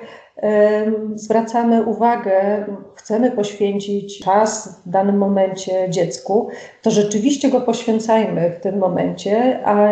zwracamy 1.15 1.83
uwagę, 1.83 2.67
chcemy 2.95 3.31
poświęcić 3.31 4.21
czas 4.25 4.81
w 4.87 4.91
danym 4.91 5.19
momencie 5.19 5.91
dziecku, 5.91 6.49
to 6.83 6.91
rzeczywiście 6.91 7.49
go 7.51 7.61
poświęcajmy 7.61 8.51
w 8.51 8.61
tym 8.61 8.79
momencie, 8.79 9.61
a 9.65 9.89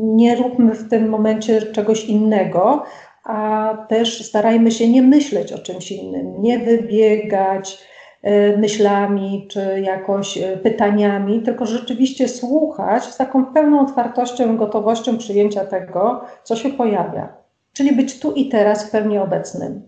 nie 0.00 0.36
róbmy 0.36 0.74
w 0.74 0.90
tym 0.90 1.08
momencie 1.08 1.62
czegoś 1.62 2.04
innego, 2.04 2.82
a 3.24 3.74
też 3.88 4.26
starajmy 4.26 4.70
się 4.70 4.88
nie 4.88 5.02
myśleć 5.02 5.52
o 5.52 5.58
czymś 5.58 5.92
innym, 5.92 6.42
nie 6.42 6.58
wybiegać 6.58 7.78
e, 8.22 8.56
myślami 8.56 9.46
czy 9.50 9.80
jakoś 9.80 10.38
e, 10.38 10.56
pytaniami, 10.56 11.42
tylko 11.42 11.66
rzeczywiście 11.66 12.28
słuchać 12.28 13.04
z 13.04 13.16
taką 13.16 13.44
pełną 13.46 13.80
otwartością 13.80 14.56
gotowością 14.56 15.18
przyjęcia 15.18 15.64
tego, 15.64 16.20
co 16.44 16.56
się 16.56 16.70
pojawia 16.70 17.39
czyli 17.72 17.96
być 17.96 18.20
tu 18.20 18.32
i 18.32 18.48
teraz 18.48 18.88
w 18.88 18.90
pełni 18.90 19.18
obecnym. 19.18 19.82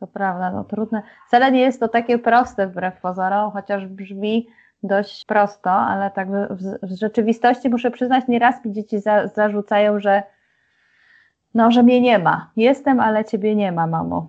To 0.00 0.06
prawda, 0.06 0.50
no 0.50 0.64
trudne. 0.64 1.02
Wcale 1.28 1.52
nie 1.52 1.60
jest 1.60 1.80
to 1.80 1.88
takie 1.88 2.18
proste 2.18 2.66
wbrew 2.66 3.00
pozorom, 3.00 3.50
chociaż 3.50 3.86
brzmi 3.86 4.46
dość 4.82 5.24
prosto, 5.24 5.70
ale 5.70 6.10
tak 6.10 6.28
w, 6.30 6.78
w 6.82 6.98
rzeczywistości 6.98 7.70
muszę 7.70 7.90
przyznać, 7.90 8.24
nieraz 8.28 8.64
mi 8.64 8.72
dzieci 8.72 9.00
za, 9.00 9.26
zarzucają, 9.26 10.00
że 10.00 10.22
no, 11.54 11.70
że 11.70 11.82
mnie 11.82 12.00
nie 12.00 12.18
ma. 12.18 12.50
Jestem, 12.56 13.00
ale 13.00 13.24
ciebie 13.24 13.56
nie 13.56 13.72
ma, 13.72 13.86
mamo. 13.86 14.28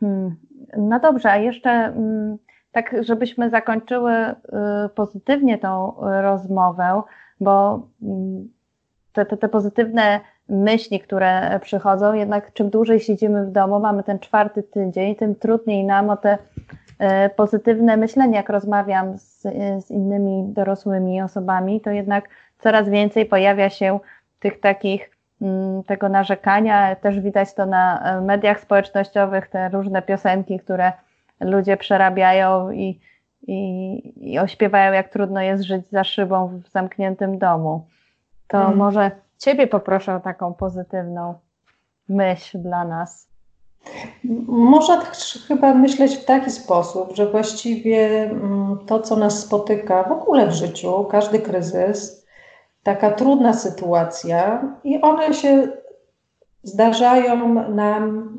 Hmm. 0.00 0.36
No 0.76 1.00
dobrze, 1.00 1.30
a 1.30 1.36
jeszcze 1.36 1.70
hmm, 1.70 2.38
tak, 2.72 2.96
żebyśmy 3.00 3.50
zakończyły 3.50 4.12
y, 4.14 4.34
pozytywnie 4.94 5.58
tą 5.58 5.94
rozmowę, 6.00 7.02
bo 7.40 7.86
hmm, 8.00 8.48
te, 9.12 9.26
te, 9.26 9.36
te 9.36 9.48
pozytywne 9.48 10.20
myśli, 10.50 11.00
które 11.00 11.60
przychodzą, 11.62 12.12
jednak 12.12 12.52
czym 12.52 12.70
dłużej 12.70 13.00
siedzimy 13.00 13.46
w 13.46 13.52
domu, 13.52 13.80
mamy 13.80 14.02
ten 14.02 14.18
czwarty 14.18 14.62
tydzień, 14.62 15.16
tym 15.16 15.34
trudniej 15.34 15.84
nam 15.84 16.10
o 16.10 16.16
te 16.16 16.38
e, 16.98 17.30
pozytywne 17.30 17.96
myślenie, 17.96 18.36
jak 18.36 18.48
rozmawiam 18.48 19.18
z, 19.18 19.42
z 19.84 19.90
innymi 19.90 20.44
dorosłymi 20.52 21.22
osobami, 21.22 21.80
to 21.80 21.90
jednak 21.90 22.28
coraz 22.58 22.88
więcej 22.88 23.26
pojawia 23.26 23.70
się 23.70 24.00
tych 24.40 24.60
takich 24.60 25.10
mm, 25.42 25.84
tego 25.84 26.08
narzekania, 26.08 26.96
też 26.96 27.20
widać 27.20 27.54
to 27.54 27.66
na 27.66 28.00
e, 28.02 28.20
mediach 28.20 28.60
społecznościowych, 28.60 29.48
te 29.48 29.68
różne 29.68 30.02
piosenki, 30.02 30.58
które 30.58 30.92
ludzie 31.40 31.76
przerabiają 31.76 32.70
i, 32.70 33.00
i, 33.46 34.32
i 34.32 34.38
ośpiewają, 34.38 34.92
jak 34.92 35.08
trudno 35.08 35.40
jest 35.40 35.62
żyć 35.62 35.90
za 35.90 36.04
szybą 36.04 36.60
w 36.64 36.68
zamkniętym 36.68 37.38
domu. 37.38 37.86
To 38.48 38.58
hmm. 38.58 38.78
może 38.78 39.10
Ciebie 39.40 39.66
poproszę 39.66 40.14
o 40.14 40.20
taką 40.20 40.54
pozytywną 40.54 41.34
myśl 42.08 42.58
dla 42.58 42.84
nas. 42.84 43.28
Można 44.46 45.02
chyba 45.48 45.74
myśleć 45.74 46.16
w 46.16 46.24
taki 46.24 46.50
sposób, 46.50 47.16
że 47.16 47.30
właściwie 47.30 48.22
mm, 48.22 48.78
to, 48.86 49.00
co 49.00 49.16
nas 49.16 49.38
spotyka 49.38 50.02
w 50.02 50.12
ogóle 50.12 50.46
w 50.46 50.52
życiu, 50.52 51.04
każdy 51.04 51.38
kryzys, 51.38 52.26
taka 52.82 53.10
trudna 53.10 53.52
sytuacja 53.52 54.62
i 54.84 55.00
one 55.00 55.34
się 55.34 55.68
zdarzają 56.62 57.54
nam 57.68 58.32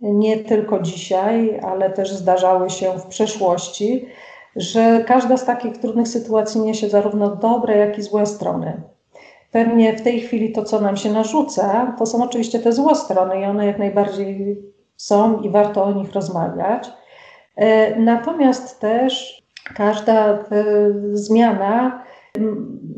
nie 0.00 0.36
tylko 0.36 0.82
dzisiaj, 0.82 1.60
ale 1.60 1.90
też 1.90 2.12
zdarzały 2.12 2.70
się 2.70 2.98
w 2.98 3.06
przeszłości, 3.06 4.08
że 4.56 5.04
każda 5.06 5.36
z 5.36 5.44
takich 5.44 5.78
trudnych 5.78 6.08
sytuacji 6.08 6.60
niesie 6.60 6.88
zarówno 6.88 7.36
dobre, 7.36 7.76
jak 7.76 7.98
i 7.98 8.02
złe 8.02 8.26
strony. 8.26 8.82
Pewnie 9.56 9.96
w 9.96 10.02
tej 10.02 10.20
chwili 10.20 10.52
to, 10.52 10.64
co 10.64 10.80
nam 10.80 10.96
się 10.96 11.12
narzuca, 11.12 11.94
to 11.98 12.06
są 12.06 12.24
oczywiście 12.24 12.58
te 12.58 12.72
złe 12.72 12.94
strony 12.94 13.40
i 13.40 13.44
one 13.44 13.66
jak 13.66 13.78
najbardziej 13.78 14.62
są 14.96 15.40
i 15.40 15.50
warto 15.50 15.84
o 15.84 15.92
nich 15.92 16.12
rozmawiać. 16.12 16.90
E, 17.56 17.96
natomiast 18.00 18.80
też 18.80 19.42
każda 19.74 20.28
e, 20.32 20.44
zmiana 21.12 22.02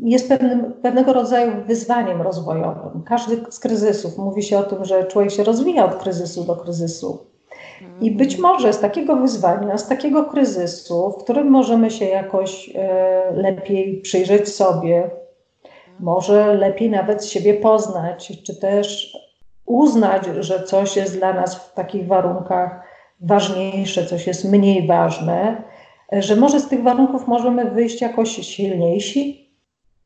jest 0.03 0.29
pewnym, 0.29 0.73
pewnego 0.81 1.13
rodzaju 1.13 1.51
wyzwaniem 1.67 2.21
rozwojowym. 2.21 3.03
Każdy 3.05 3.37
z 3.49 3.59
kryzysów, 3.59 4.17
mówi 4.17 4.43
się 4.43 4.57
o 4.57 4.63
tym, 4.63 4.85
że 4.85 5.03
człowiek 5.03 5.31
się 5.31 5.43
rozwija 5.43 5.85
od 5.85 5.95
kryzysu 5.95 6.43
do 6.43 6.55
kryzysu. 6.55 7.19
I 8.01 8.11
być 8.11 8.37
może 8.37 8.73
z 8.73 8.79
takiego 8.79 9.15
wyzwania, 9.15 9.77
z 9.77 9.87
takiego 9.87 10.23
kryzysu, 10.23 11.11
w 11.11 11.23
którym 11.23 11.47
możemy 11.47 11.91
się 11.91 12.05
jakoś 12.05 12.71
e, 12.75 13.33
lepiej 13.35 14.01
przyjrzeć 14.01 14.49
sobie, 14.49 15.09
może 15.99 16.53
lepiej 16.53 16.89
nawet 16.89 17.25
siebie 17.25 17.53
poznać, 17.53 18.41
czy 18.45 18.55
też 18.55 19.17
uznać, 19.65 20.23
że 20.39 20.63
coś 20.63 20.95
jest 20.95 21.17
dla 21.17 21.33
nas 21.33 21.55
w 21.55 21.73
takich 21.73 22.07
warunkach 22.07 22.83
ważniejsze, 23.21 24.05
coś 24.05 24.27
jest 24.27 24.51
mniej 24.51 24.87
ważne, 24.87 25.63
że 26.11 26.35
może 26.35 26.59
z 26.59 26.67
tych 26.67 26.83
warunków 26.83 27.27
możemy 27.27 27.71
wyjść 27.71 28.01
jakoś 28.01 28.29
silniejsi, 28.29 29.49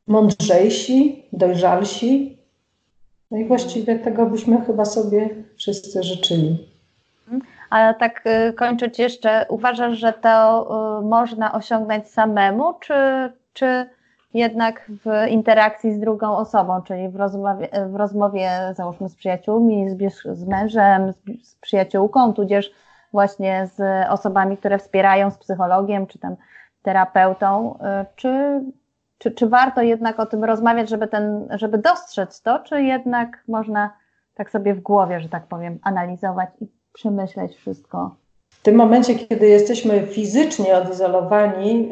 mądrzejsi, 0.06 1.24
dojrzalsi. 1.32 2.38
No 3.30 3.38
i 3.38 3.44
właściwie 3.44 3.98
tego 3.98 4.26
byśmy 4.26 4.60
chyba 4.60 4.84
sobie 4.84 5.28
wszyscy 5.56 6.02
życzyli. 6.02 6.68
Ale 7.70 7.94
tak 7.94 8.24
y, 8.26 8.52
kończyć 8.52 8.98
jeszcze, 8.98 9.46
uważasz, 9.48 9.98
że 9.98 10.12
to 10.12 10.66
y, 11.00 11.06
można 11.06 11.52
osiągnąć 11.52 12.08
samemu, 12.08 12.74
czy, 12.80 12.94
czy 13.52 13.86
jednak 14.34 14.90
w 15.04 15.28
interakcji 15.28 15.92
z 15.92 16.00
drugą 16.00 16.36
osobą, 16.36 16.82
czyli 16.82 17.08
w 17.08 17.16
rozmowie, 17.16 17.68
w 17.88 17.94
rozmowie 17.94 18.50
załóżmy 18.76 19.08
z 19.08 19.14
przyjaciółmi, 19.14 19.90
z, 19.90 20.22
z 20.38 20.46
mężem, 20.46 21.12
z, 21.12 21.48
z 21.48 21.54
przyjaciółką, 21.54 22.32
tudzież 22.32 22.72
właśnie 23.12 23.68
z 23.74 24.08
osobami, 24.08 24.56
które 24.56 24.78
wspierają, 24.78 25.30
z 25.30 25.38
psychologiem 25.38 26.06
czy 26.06 26.18
tam 26.18 26.36
terapeutą, 26.82 27.74
y, 27.74 28.06
czy, 28.16 28.60
czy, 29.18 29.30
czy 29.30 29.48
warto 29.48 29.82
jednak 29.82 30.20
o 30.20 30.26
tym 30.26 30.44
rozmawiać, 30.44 30.88
żeby, 30.88 31.08
ten, 31.08 31.48
żeby 31.50 31.78
dostrzec 31.78 32.42
to, 32.42 32.58
czy 32.58 32.82
jednak 32.82 33.44
można 33.48 33.90
tak 34.34 34.50
sobie 34.50 34.74
w 34.74 34.80
głowie, 34.80 35.20
że 35.20 35.28
tak 35.28 35.46
powiem, 35.46 35.78
analizować 35.82 36.48
i 36.60 36.66
przemyśleć 36.92 37.56
wszystko? 37.56 38.16
W 38.48 38.62
tym 38.62 38.74
momencie, 38.74 39.14
kiedy 39.14 39.46
jesteśmy 39.46 40.06
fizycznie 40.06 40.76
odizolowani, 40.76 41.88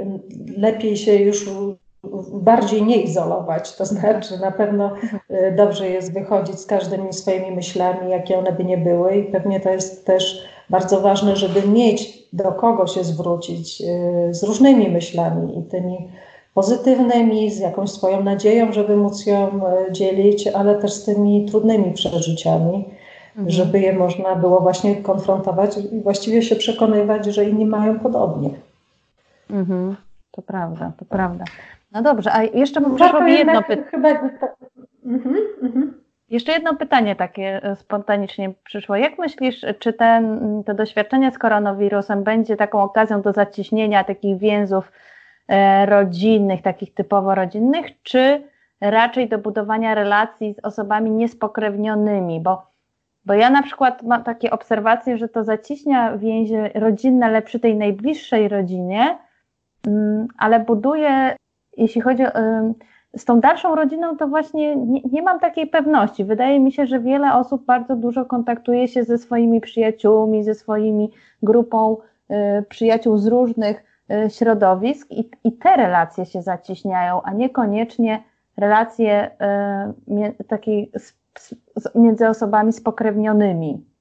lepiej 0.57 0.97
się 0.97 1.15
już 1.15 1.49
bardziej 2.33 2.83
nie 2.83 2.97
izolować. 2.97 3.77
To 3.77 3.85
znaczy, 3.85 4.39
na 4.39 4.51
pewno 4.51 4.93
y, 5.31 5.55
dobrze 5.57 5.89
jest 5.89 6.13
wychodzić 6.13 6.61
z 6.61 6.67
każdymi 6.67 7.13
swoimi 7.13 7.51
myślami, 7.51 8.11
jakie 8.11 8.39
one 8.39 8.53
by 8.53 8.65
nie 8.65 8.79
były, 8.79 9.17
i 9.17 9.25
pewnie 9.25 9.61
to 9.61 9.71
jest 9.71 10.07
też 10.07 10.45
bardzo 10.71 11.01
ważne, 11.01 11.37
żeby 11.37 11.69
mieć 11.69 12.23
do 12.33 12.53
kogo 12.53 12.87
się 12.87 13.05
zwrócić 13.05 13.81
y, 13.81 14.35
z 14.35 14.43
różnymi 14.43 14.91
myślami 14.91 15.59
i 15.59 15.63
tymi 15.63 16.09
pozytywnymi, 16.55 17.51
z 17.51 17.59
jakąś 17.59 17.91
swoją 17.91 18.23
nadzieją, 18.23 18.73
żeby 18.73 18.97
móc 18.97 19.27
ją 19.27 19.49
y, 19.49 19.93
dzielić, 19.93 20.47
ale 20.47 20.75
też 20.75 20.93
z 20.93 21.05
tymi 21.05 21.47
trudnymi 21.47 21.93
przeżyciami, 21.93 22.85
mhm. 23.29 23.51
żeby 23.51 23.81
je 23.81 23.93
można 23.93 24.37
było 24.37 24.61
właśnie 24.61 24.97
konfrontować 24.97 25.77
i 25.93 26.01
właściwie 26.01 26.43
się 26.43 26.57
przekonywać, 26.57 27.27
że 27.27 27.45
inni 27.45 27.67
mają 27.67 27.99
podobnie. 27.99 28.51
Mhm. 29.51 29.97
To 30.31 30.43
prawda, 30.43 30.93
to 30.99 31.05
prawda. 31.05 31.45
No 31.93 32.03
dobrze, 32.03 32.33
a 32.33 32.43
jeszcze 32.43 32.81
no, 32.81 32.91
przyszło 32.91 33.21
mi 33.21 33.33
jedno 33.33 33.63
pytanie. 33.63 34.31
Mhm, 35.05 35.37
mhm. 35.63 36.03
Jeszcze 36.33 36.53
jedno 36.53 36.77
pytanie 36.77 37.17
takie 37.17 37.61
e, 37.65 37.77
spontanicznie 37.77 38.53
przyszło. 38.65 38.97
Jak 38.97 39.19
myślisz, 39.19 39.67
czy 39.79 39.93
ten, 39.93 40.41
to 40.67 40.75
doświadczenie 40.75 41.31
z 41.33 41.39
koronawirusem 41.39 42.25
będzie 42.25 42.57
taką 42.57 42.83
okazją 42.83 43.23
do 43.23 43.33
zacieśnienia 43.33 44.05
takich 44.05 44.39
więzów 44.39 44.93
e, 45.49 45.87
rodzinnych, 45.87 46.63
takich 46.63 46.95
typowo 46.95 47.35
rodzinnych, 47.35 47.87
czy 48.03 48.43
raczej 48.81 49.29
do 49.29 49.39
budowania 49.39 49.95
relacji 49.95 50.55
z 50.55 50.65
osobami 50.65 51.11
niespokrewnionymi? 51.11 52.41
Bo, 52.41 52.67
bo 53.25 53.35
ja 53.35 53.51
na 53.51 53.63
przykład 53.63 54.03
mam 54.03 54.25
takie 54.25 54.51
obserwacje, 54.51 55.19
że 55.19 55.29
to 55.29 55.45
zacieśnia 55.45 56.19
więzie 56.19 56.71
rodzinne, 56.75 57.27
ale 57.27 57.43
przy 57.43 57.61
tej 57.61 57.77
najbliższej 57.77 58.49
rodzinie, 58.49 59.19
mm, 59.87 60.29
ale 60.39 60.61
buduje, 60.61 61.37
jeśli 61.77 62.01
chodzi 62.01 62.25
o 62.25 62.31
z 63.17 63.25
tą 63.25 63.41
dalszą 63.41 63.75
rodziną 63.75 64.17
to 64.17 64.29
właśnie 64.29 64.77
nie, 64.77 65.01
nie, 65.13 65.23
mam 65.23 65.41
takiej 65.41 65.67
pewności. 65.67 66.25
Wydaje 66.25 66.61
mi 66.61 66.73
się, 66.73 66.87
że 66.87 67.01
wiele 67.01 67.35
osób 67.35 67.65
bardzo 67.65 67.97
dużo 67.97 68.25
kontaktuje 68.25 68.89
się 68.89 69.05
ze 69.05 69.19
swoimi 69.19 69.61
przyjaciółmi, 69.61 70.45
ze 70.45 70.55
swoimi 70.55 71.11
grupą 71.43 71.97
y, 72.31 72.65
przyjaciół 72.69 73.19
z 73.19 73.27
różnych 73.27 73.85
y, 74.27 74.31
środowisk 74.31 75.11
i, 75.11 75.31
i, 75.45 75.53
te 75.53 75.77
relacje 75.77 76.27
się 76.27 76.43
zacieśniają, 76.43 77.23
a 77.23 77.33
niekoniecznie 77.33 78.23
relacje 78.57 79.31
y, 80.41 80.45
takiej 80.45 80.93
między 81.95 82.29
osobami 82.29 82.73
spokrewnionymi. 82.73 83.92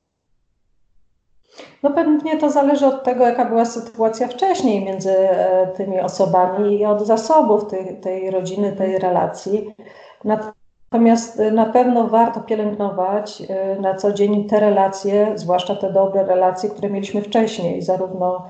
No 1.84 1.92
pewnie 1.92 2.38
to 2.38 2.50
zależy 2.50 2.86
od 2.86 3.04
tego, 3.04 3.28
jaka 3.28 3.46
była 3.46 3.66
sytuacja 3.66 4.28
wcześniej 4.28 4.86
między 4.86 5.20
e, 5.20 5.68
tymi 5.68 6.00
osobami 6.00 6.80
i 6.80 6.86
od 6.86 7.08
zasobów 7.08 7.68
tej, 7.68 7.98
tej 7.98 8.32
rodziny, 8.32 8.72
tej 8.72 9.00
relacji. 9.00 9.76
Natomiast 10.24 11.40
e, 11.40 11.52
na 11.52 11.66
pewno 11.66 12.08
warto 12.08 12.40
pielęgnować 12.40 13.44
e, 13.50 13.80
na 13.80 13.96
co 13.96 14.14
dzień 14.14 14.48
te 14.48 14.60
relacje, 14.60 15.32
zwłaszcza 15.36 15.76
te 15.76 15.94
dobre 15.94 16.24
relacje, 16.24 16.70
które 16.70 16.90
mieliśmy 16.90 17.22
wcześniej, 17.22 17.82
zarówno 17.82 18.48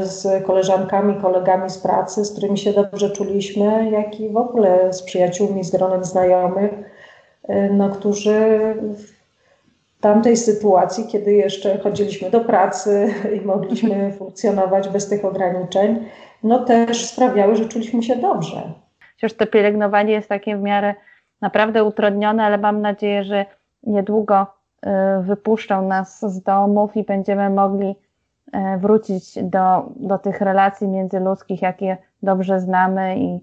z 0.00 0.44
koleżankami, 0.46 1.14
kolegami 1.22 1.70
z 1.70 1.78
pracy, 1.78 2.24
z 2.24 2.32
którymi 2.32 2.58
się 2.58 2.72
dobrze 2.72 3.10
czuliśmy, 3.10 3.90
jak 3.90 4.20
i 4.20 4.28
w 4.28 4.36
ogóle 4.36 4.92
z 4.92 5.02
przyjaciółmi, 5.02 5.64
z 5.64 5.70
gronem 5.70 6.04
znajomych, 6.04 6.70
no, 7.70 7.90
którzy 7.90 8.58
tamtej 10.04 10.36
sytuacji, 10.36 11.06
kiedy 11.06 11.32
jeszcze 11.32 11.78
chodziliśmy 11.78 12.30
do 12.30 12.40
pracy 12.40 13.14
i 13.36 13.40
mogliśmy 13.40 13.94
mhm. 13.94 14.12
funkcjonować 14.12 14.88
bez 14.88 15.08
tych 15.08 15.24
ograniczeń, 15.24 16.06
no 16.42 16.64
też 16.64 17.06
sprawiały, 17.06 17.56
że 17.56 17.68
czuliśmy 17.68 18.02
się 18.02 18.16
dobrze. 18.16 18.62
Chociaż 19.14 19.32
to 19.32 19.46
pielęgnowanie 19.46 20.12
jest 20.12 20.28
takie 20.28 20.56
w 20.56 20.60
miarę 20.62 20.94
naprawdę 21.40 21.84
utrudnione, 21.84 22.44
ale 22.44 22.58
mam 22.58 22.80
nadzieję, 22.80 23.24
że 23.24 23.46
niedługo 23.82 24.46
y, 24.46 25.22
wypuszczą 25.22 25.88
nas 25.88 26.20
z 26.20 26.42
domów 26.42 26.96
i 26.96 27.04
będziemy 27.04 27.50
mogli 27.50 27.90
y, 27.90 28.78
wrócić 28.78 29.38
do, 29.42 29.92
do 29.96 30.18
tych 30.18 30.40
relacji 30.40 30.88
międzyludzkich, 30.88 31.62
jakie 31.62 31.96
dobrze 32.22 32.60
znamy 32.60 33.16
i 33.18 33.40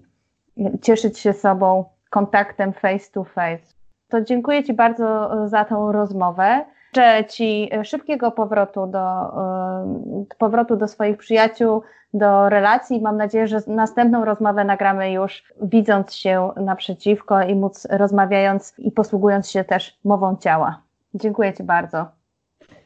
cieszyć 0.82 1.18
się 1.18 1.32
sobą 1.32 1.84
kontaktem 2.10 2.72
face 2.72 3.12
to 3.12 3.24
face 3.24 3.81
to 4.12 4.20
dziękuję 4.20 4.64
Ci 4.64 4.74
bardzo 4.74 5.34
e, 5.44 5.48
za 5.48 5.64
tą 5.64 5.92
rozmowę. 5.92 6.64
Życzę 6.94 7.24
Ci 7.24 7.70
szybkiego 7.82 8.30
powrotu 8.30 8.86
do, 8.86 8.98
e, 8.98 10.24
powrotu 10.38 10.76
do 10.76 10.88
swoich 10.88 11.16
przyjaciół, 11.16 11.82
do 12.14 12.48
relacji. 12.48 13.00
Mam 13.00 13.16
nadzieję, 13.16 13.46
że 13.48 13.58
następną 13.66 14.24
rozmowę 14.24 14.64
nagramy 14.64 15.12
już 15.12 15.52
widząc 15.62 16.14
się 16.14 16.50
naprzeciwko 16.56 17.42
i 17.42 17.54
móc 17.54 17.86
rozmawiając 17.90 18.74
i 18.78 18.90
posługując 18.90 19.50
się 19.50 19.64
też 19.64 19.98
mową 20.04 20.36
ciała. 20.36 20.82
Dziękuję 21.14 21.52
Ci 21.52 21.62
bardzo. 21.62 22.06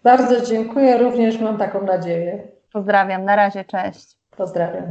Bardzo 0.04 0.46
dziękuję, 0.46 0.98
również 0.98 1.40
mam 1.40 1.56
taką 1.56 1.82
nadzieję. 1.82 2.38
Pozdrawiam, 2.72 3.24
na 3.24 3.36
razie, 3.36 3.64
cześć. 3.64 4.16
Pozdrawiam. 4.36 4.84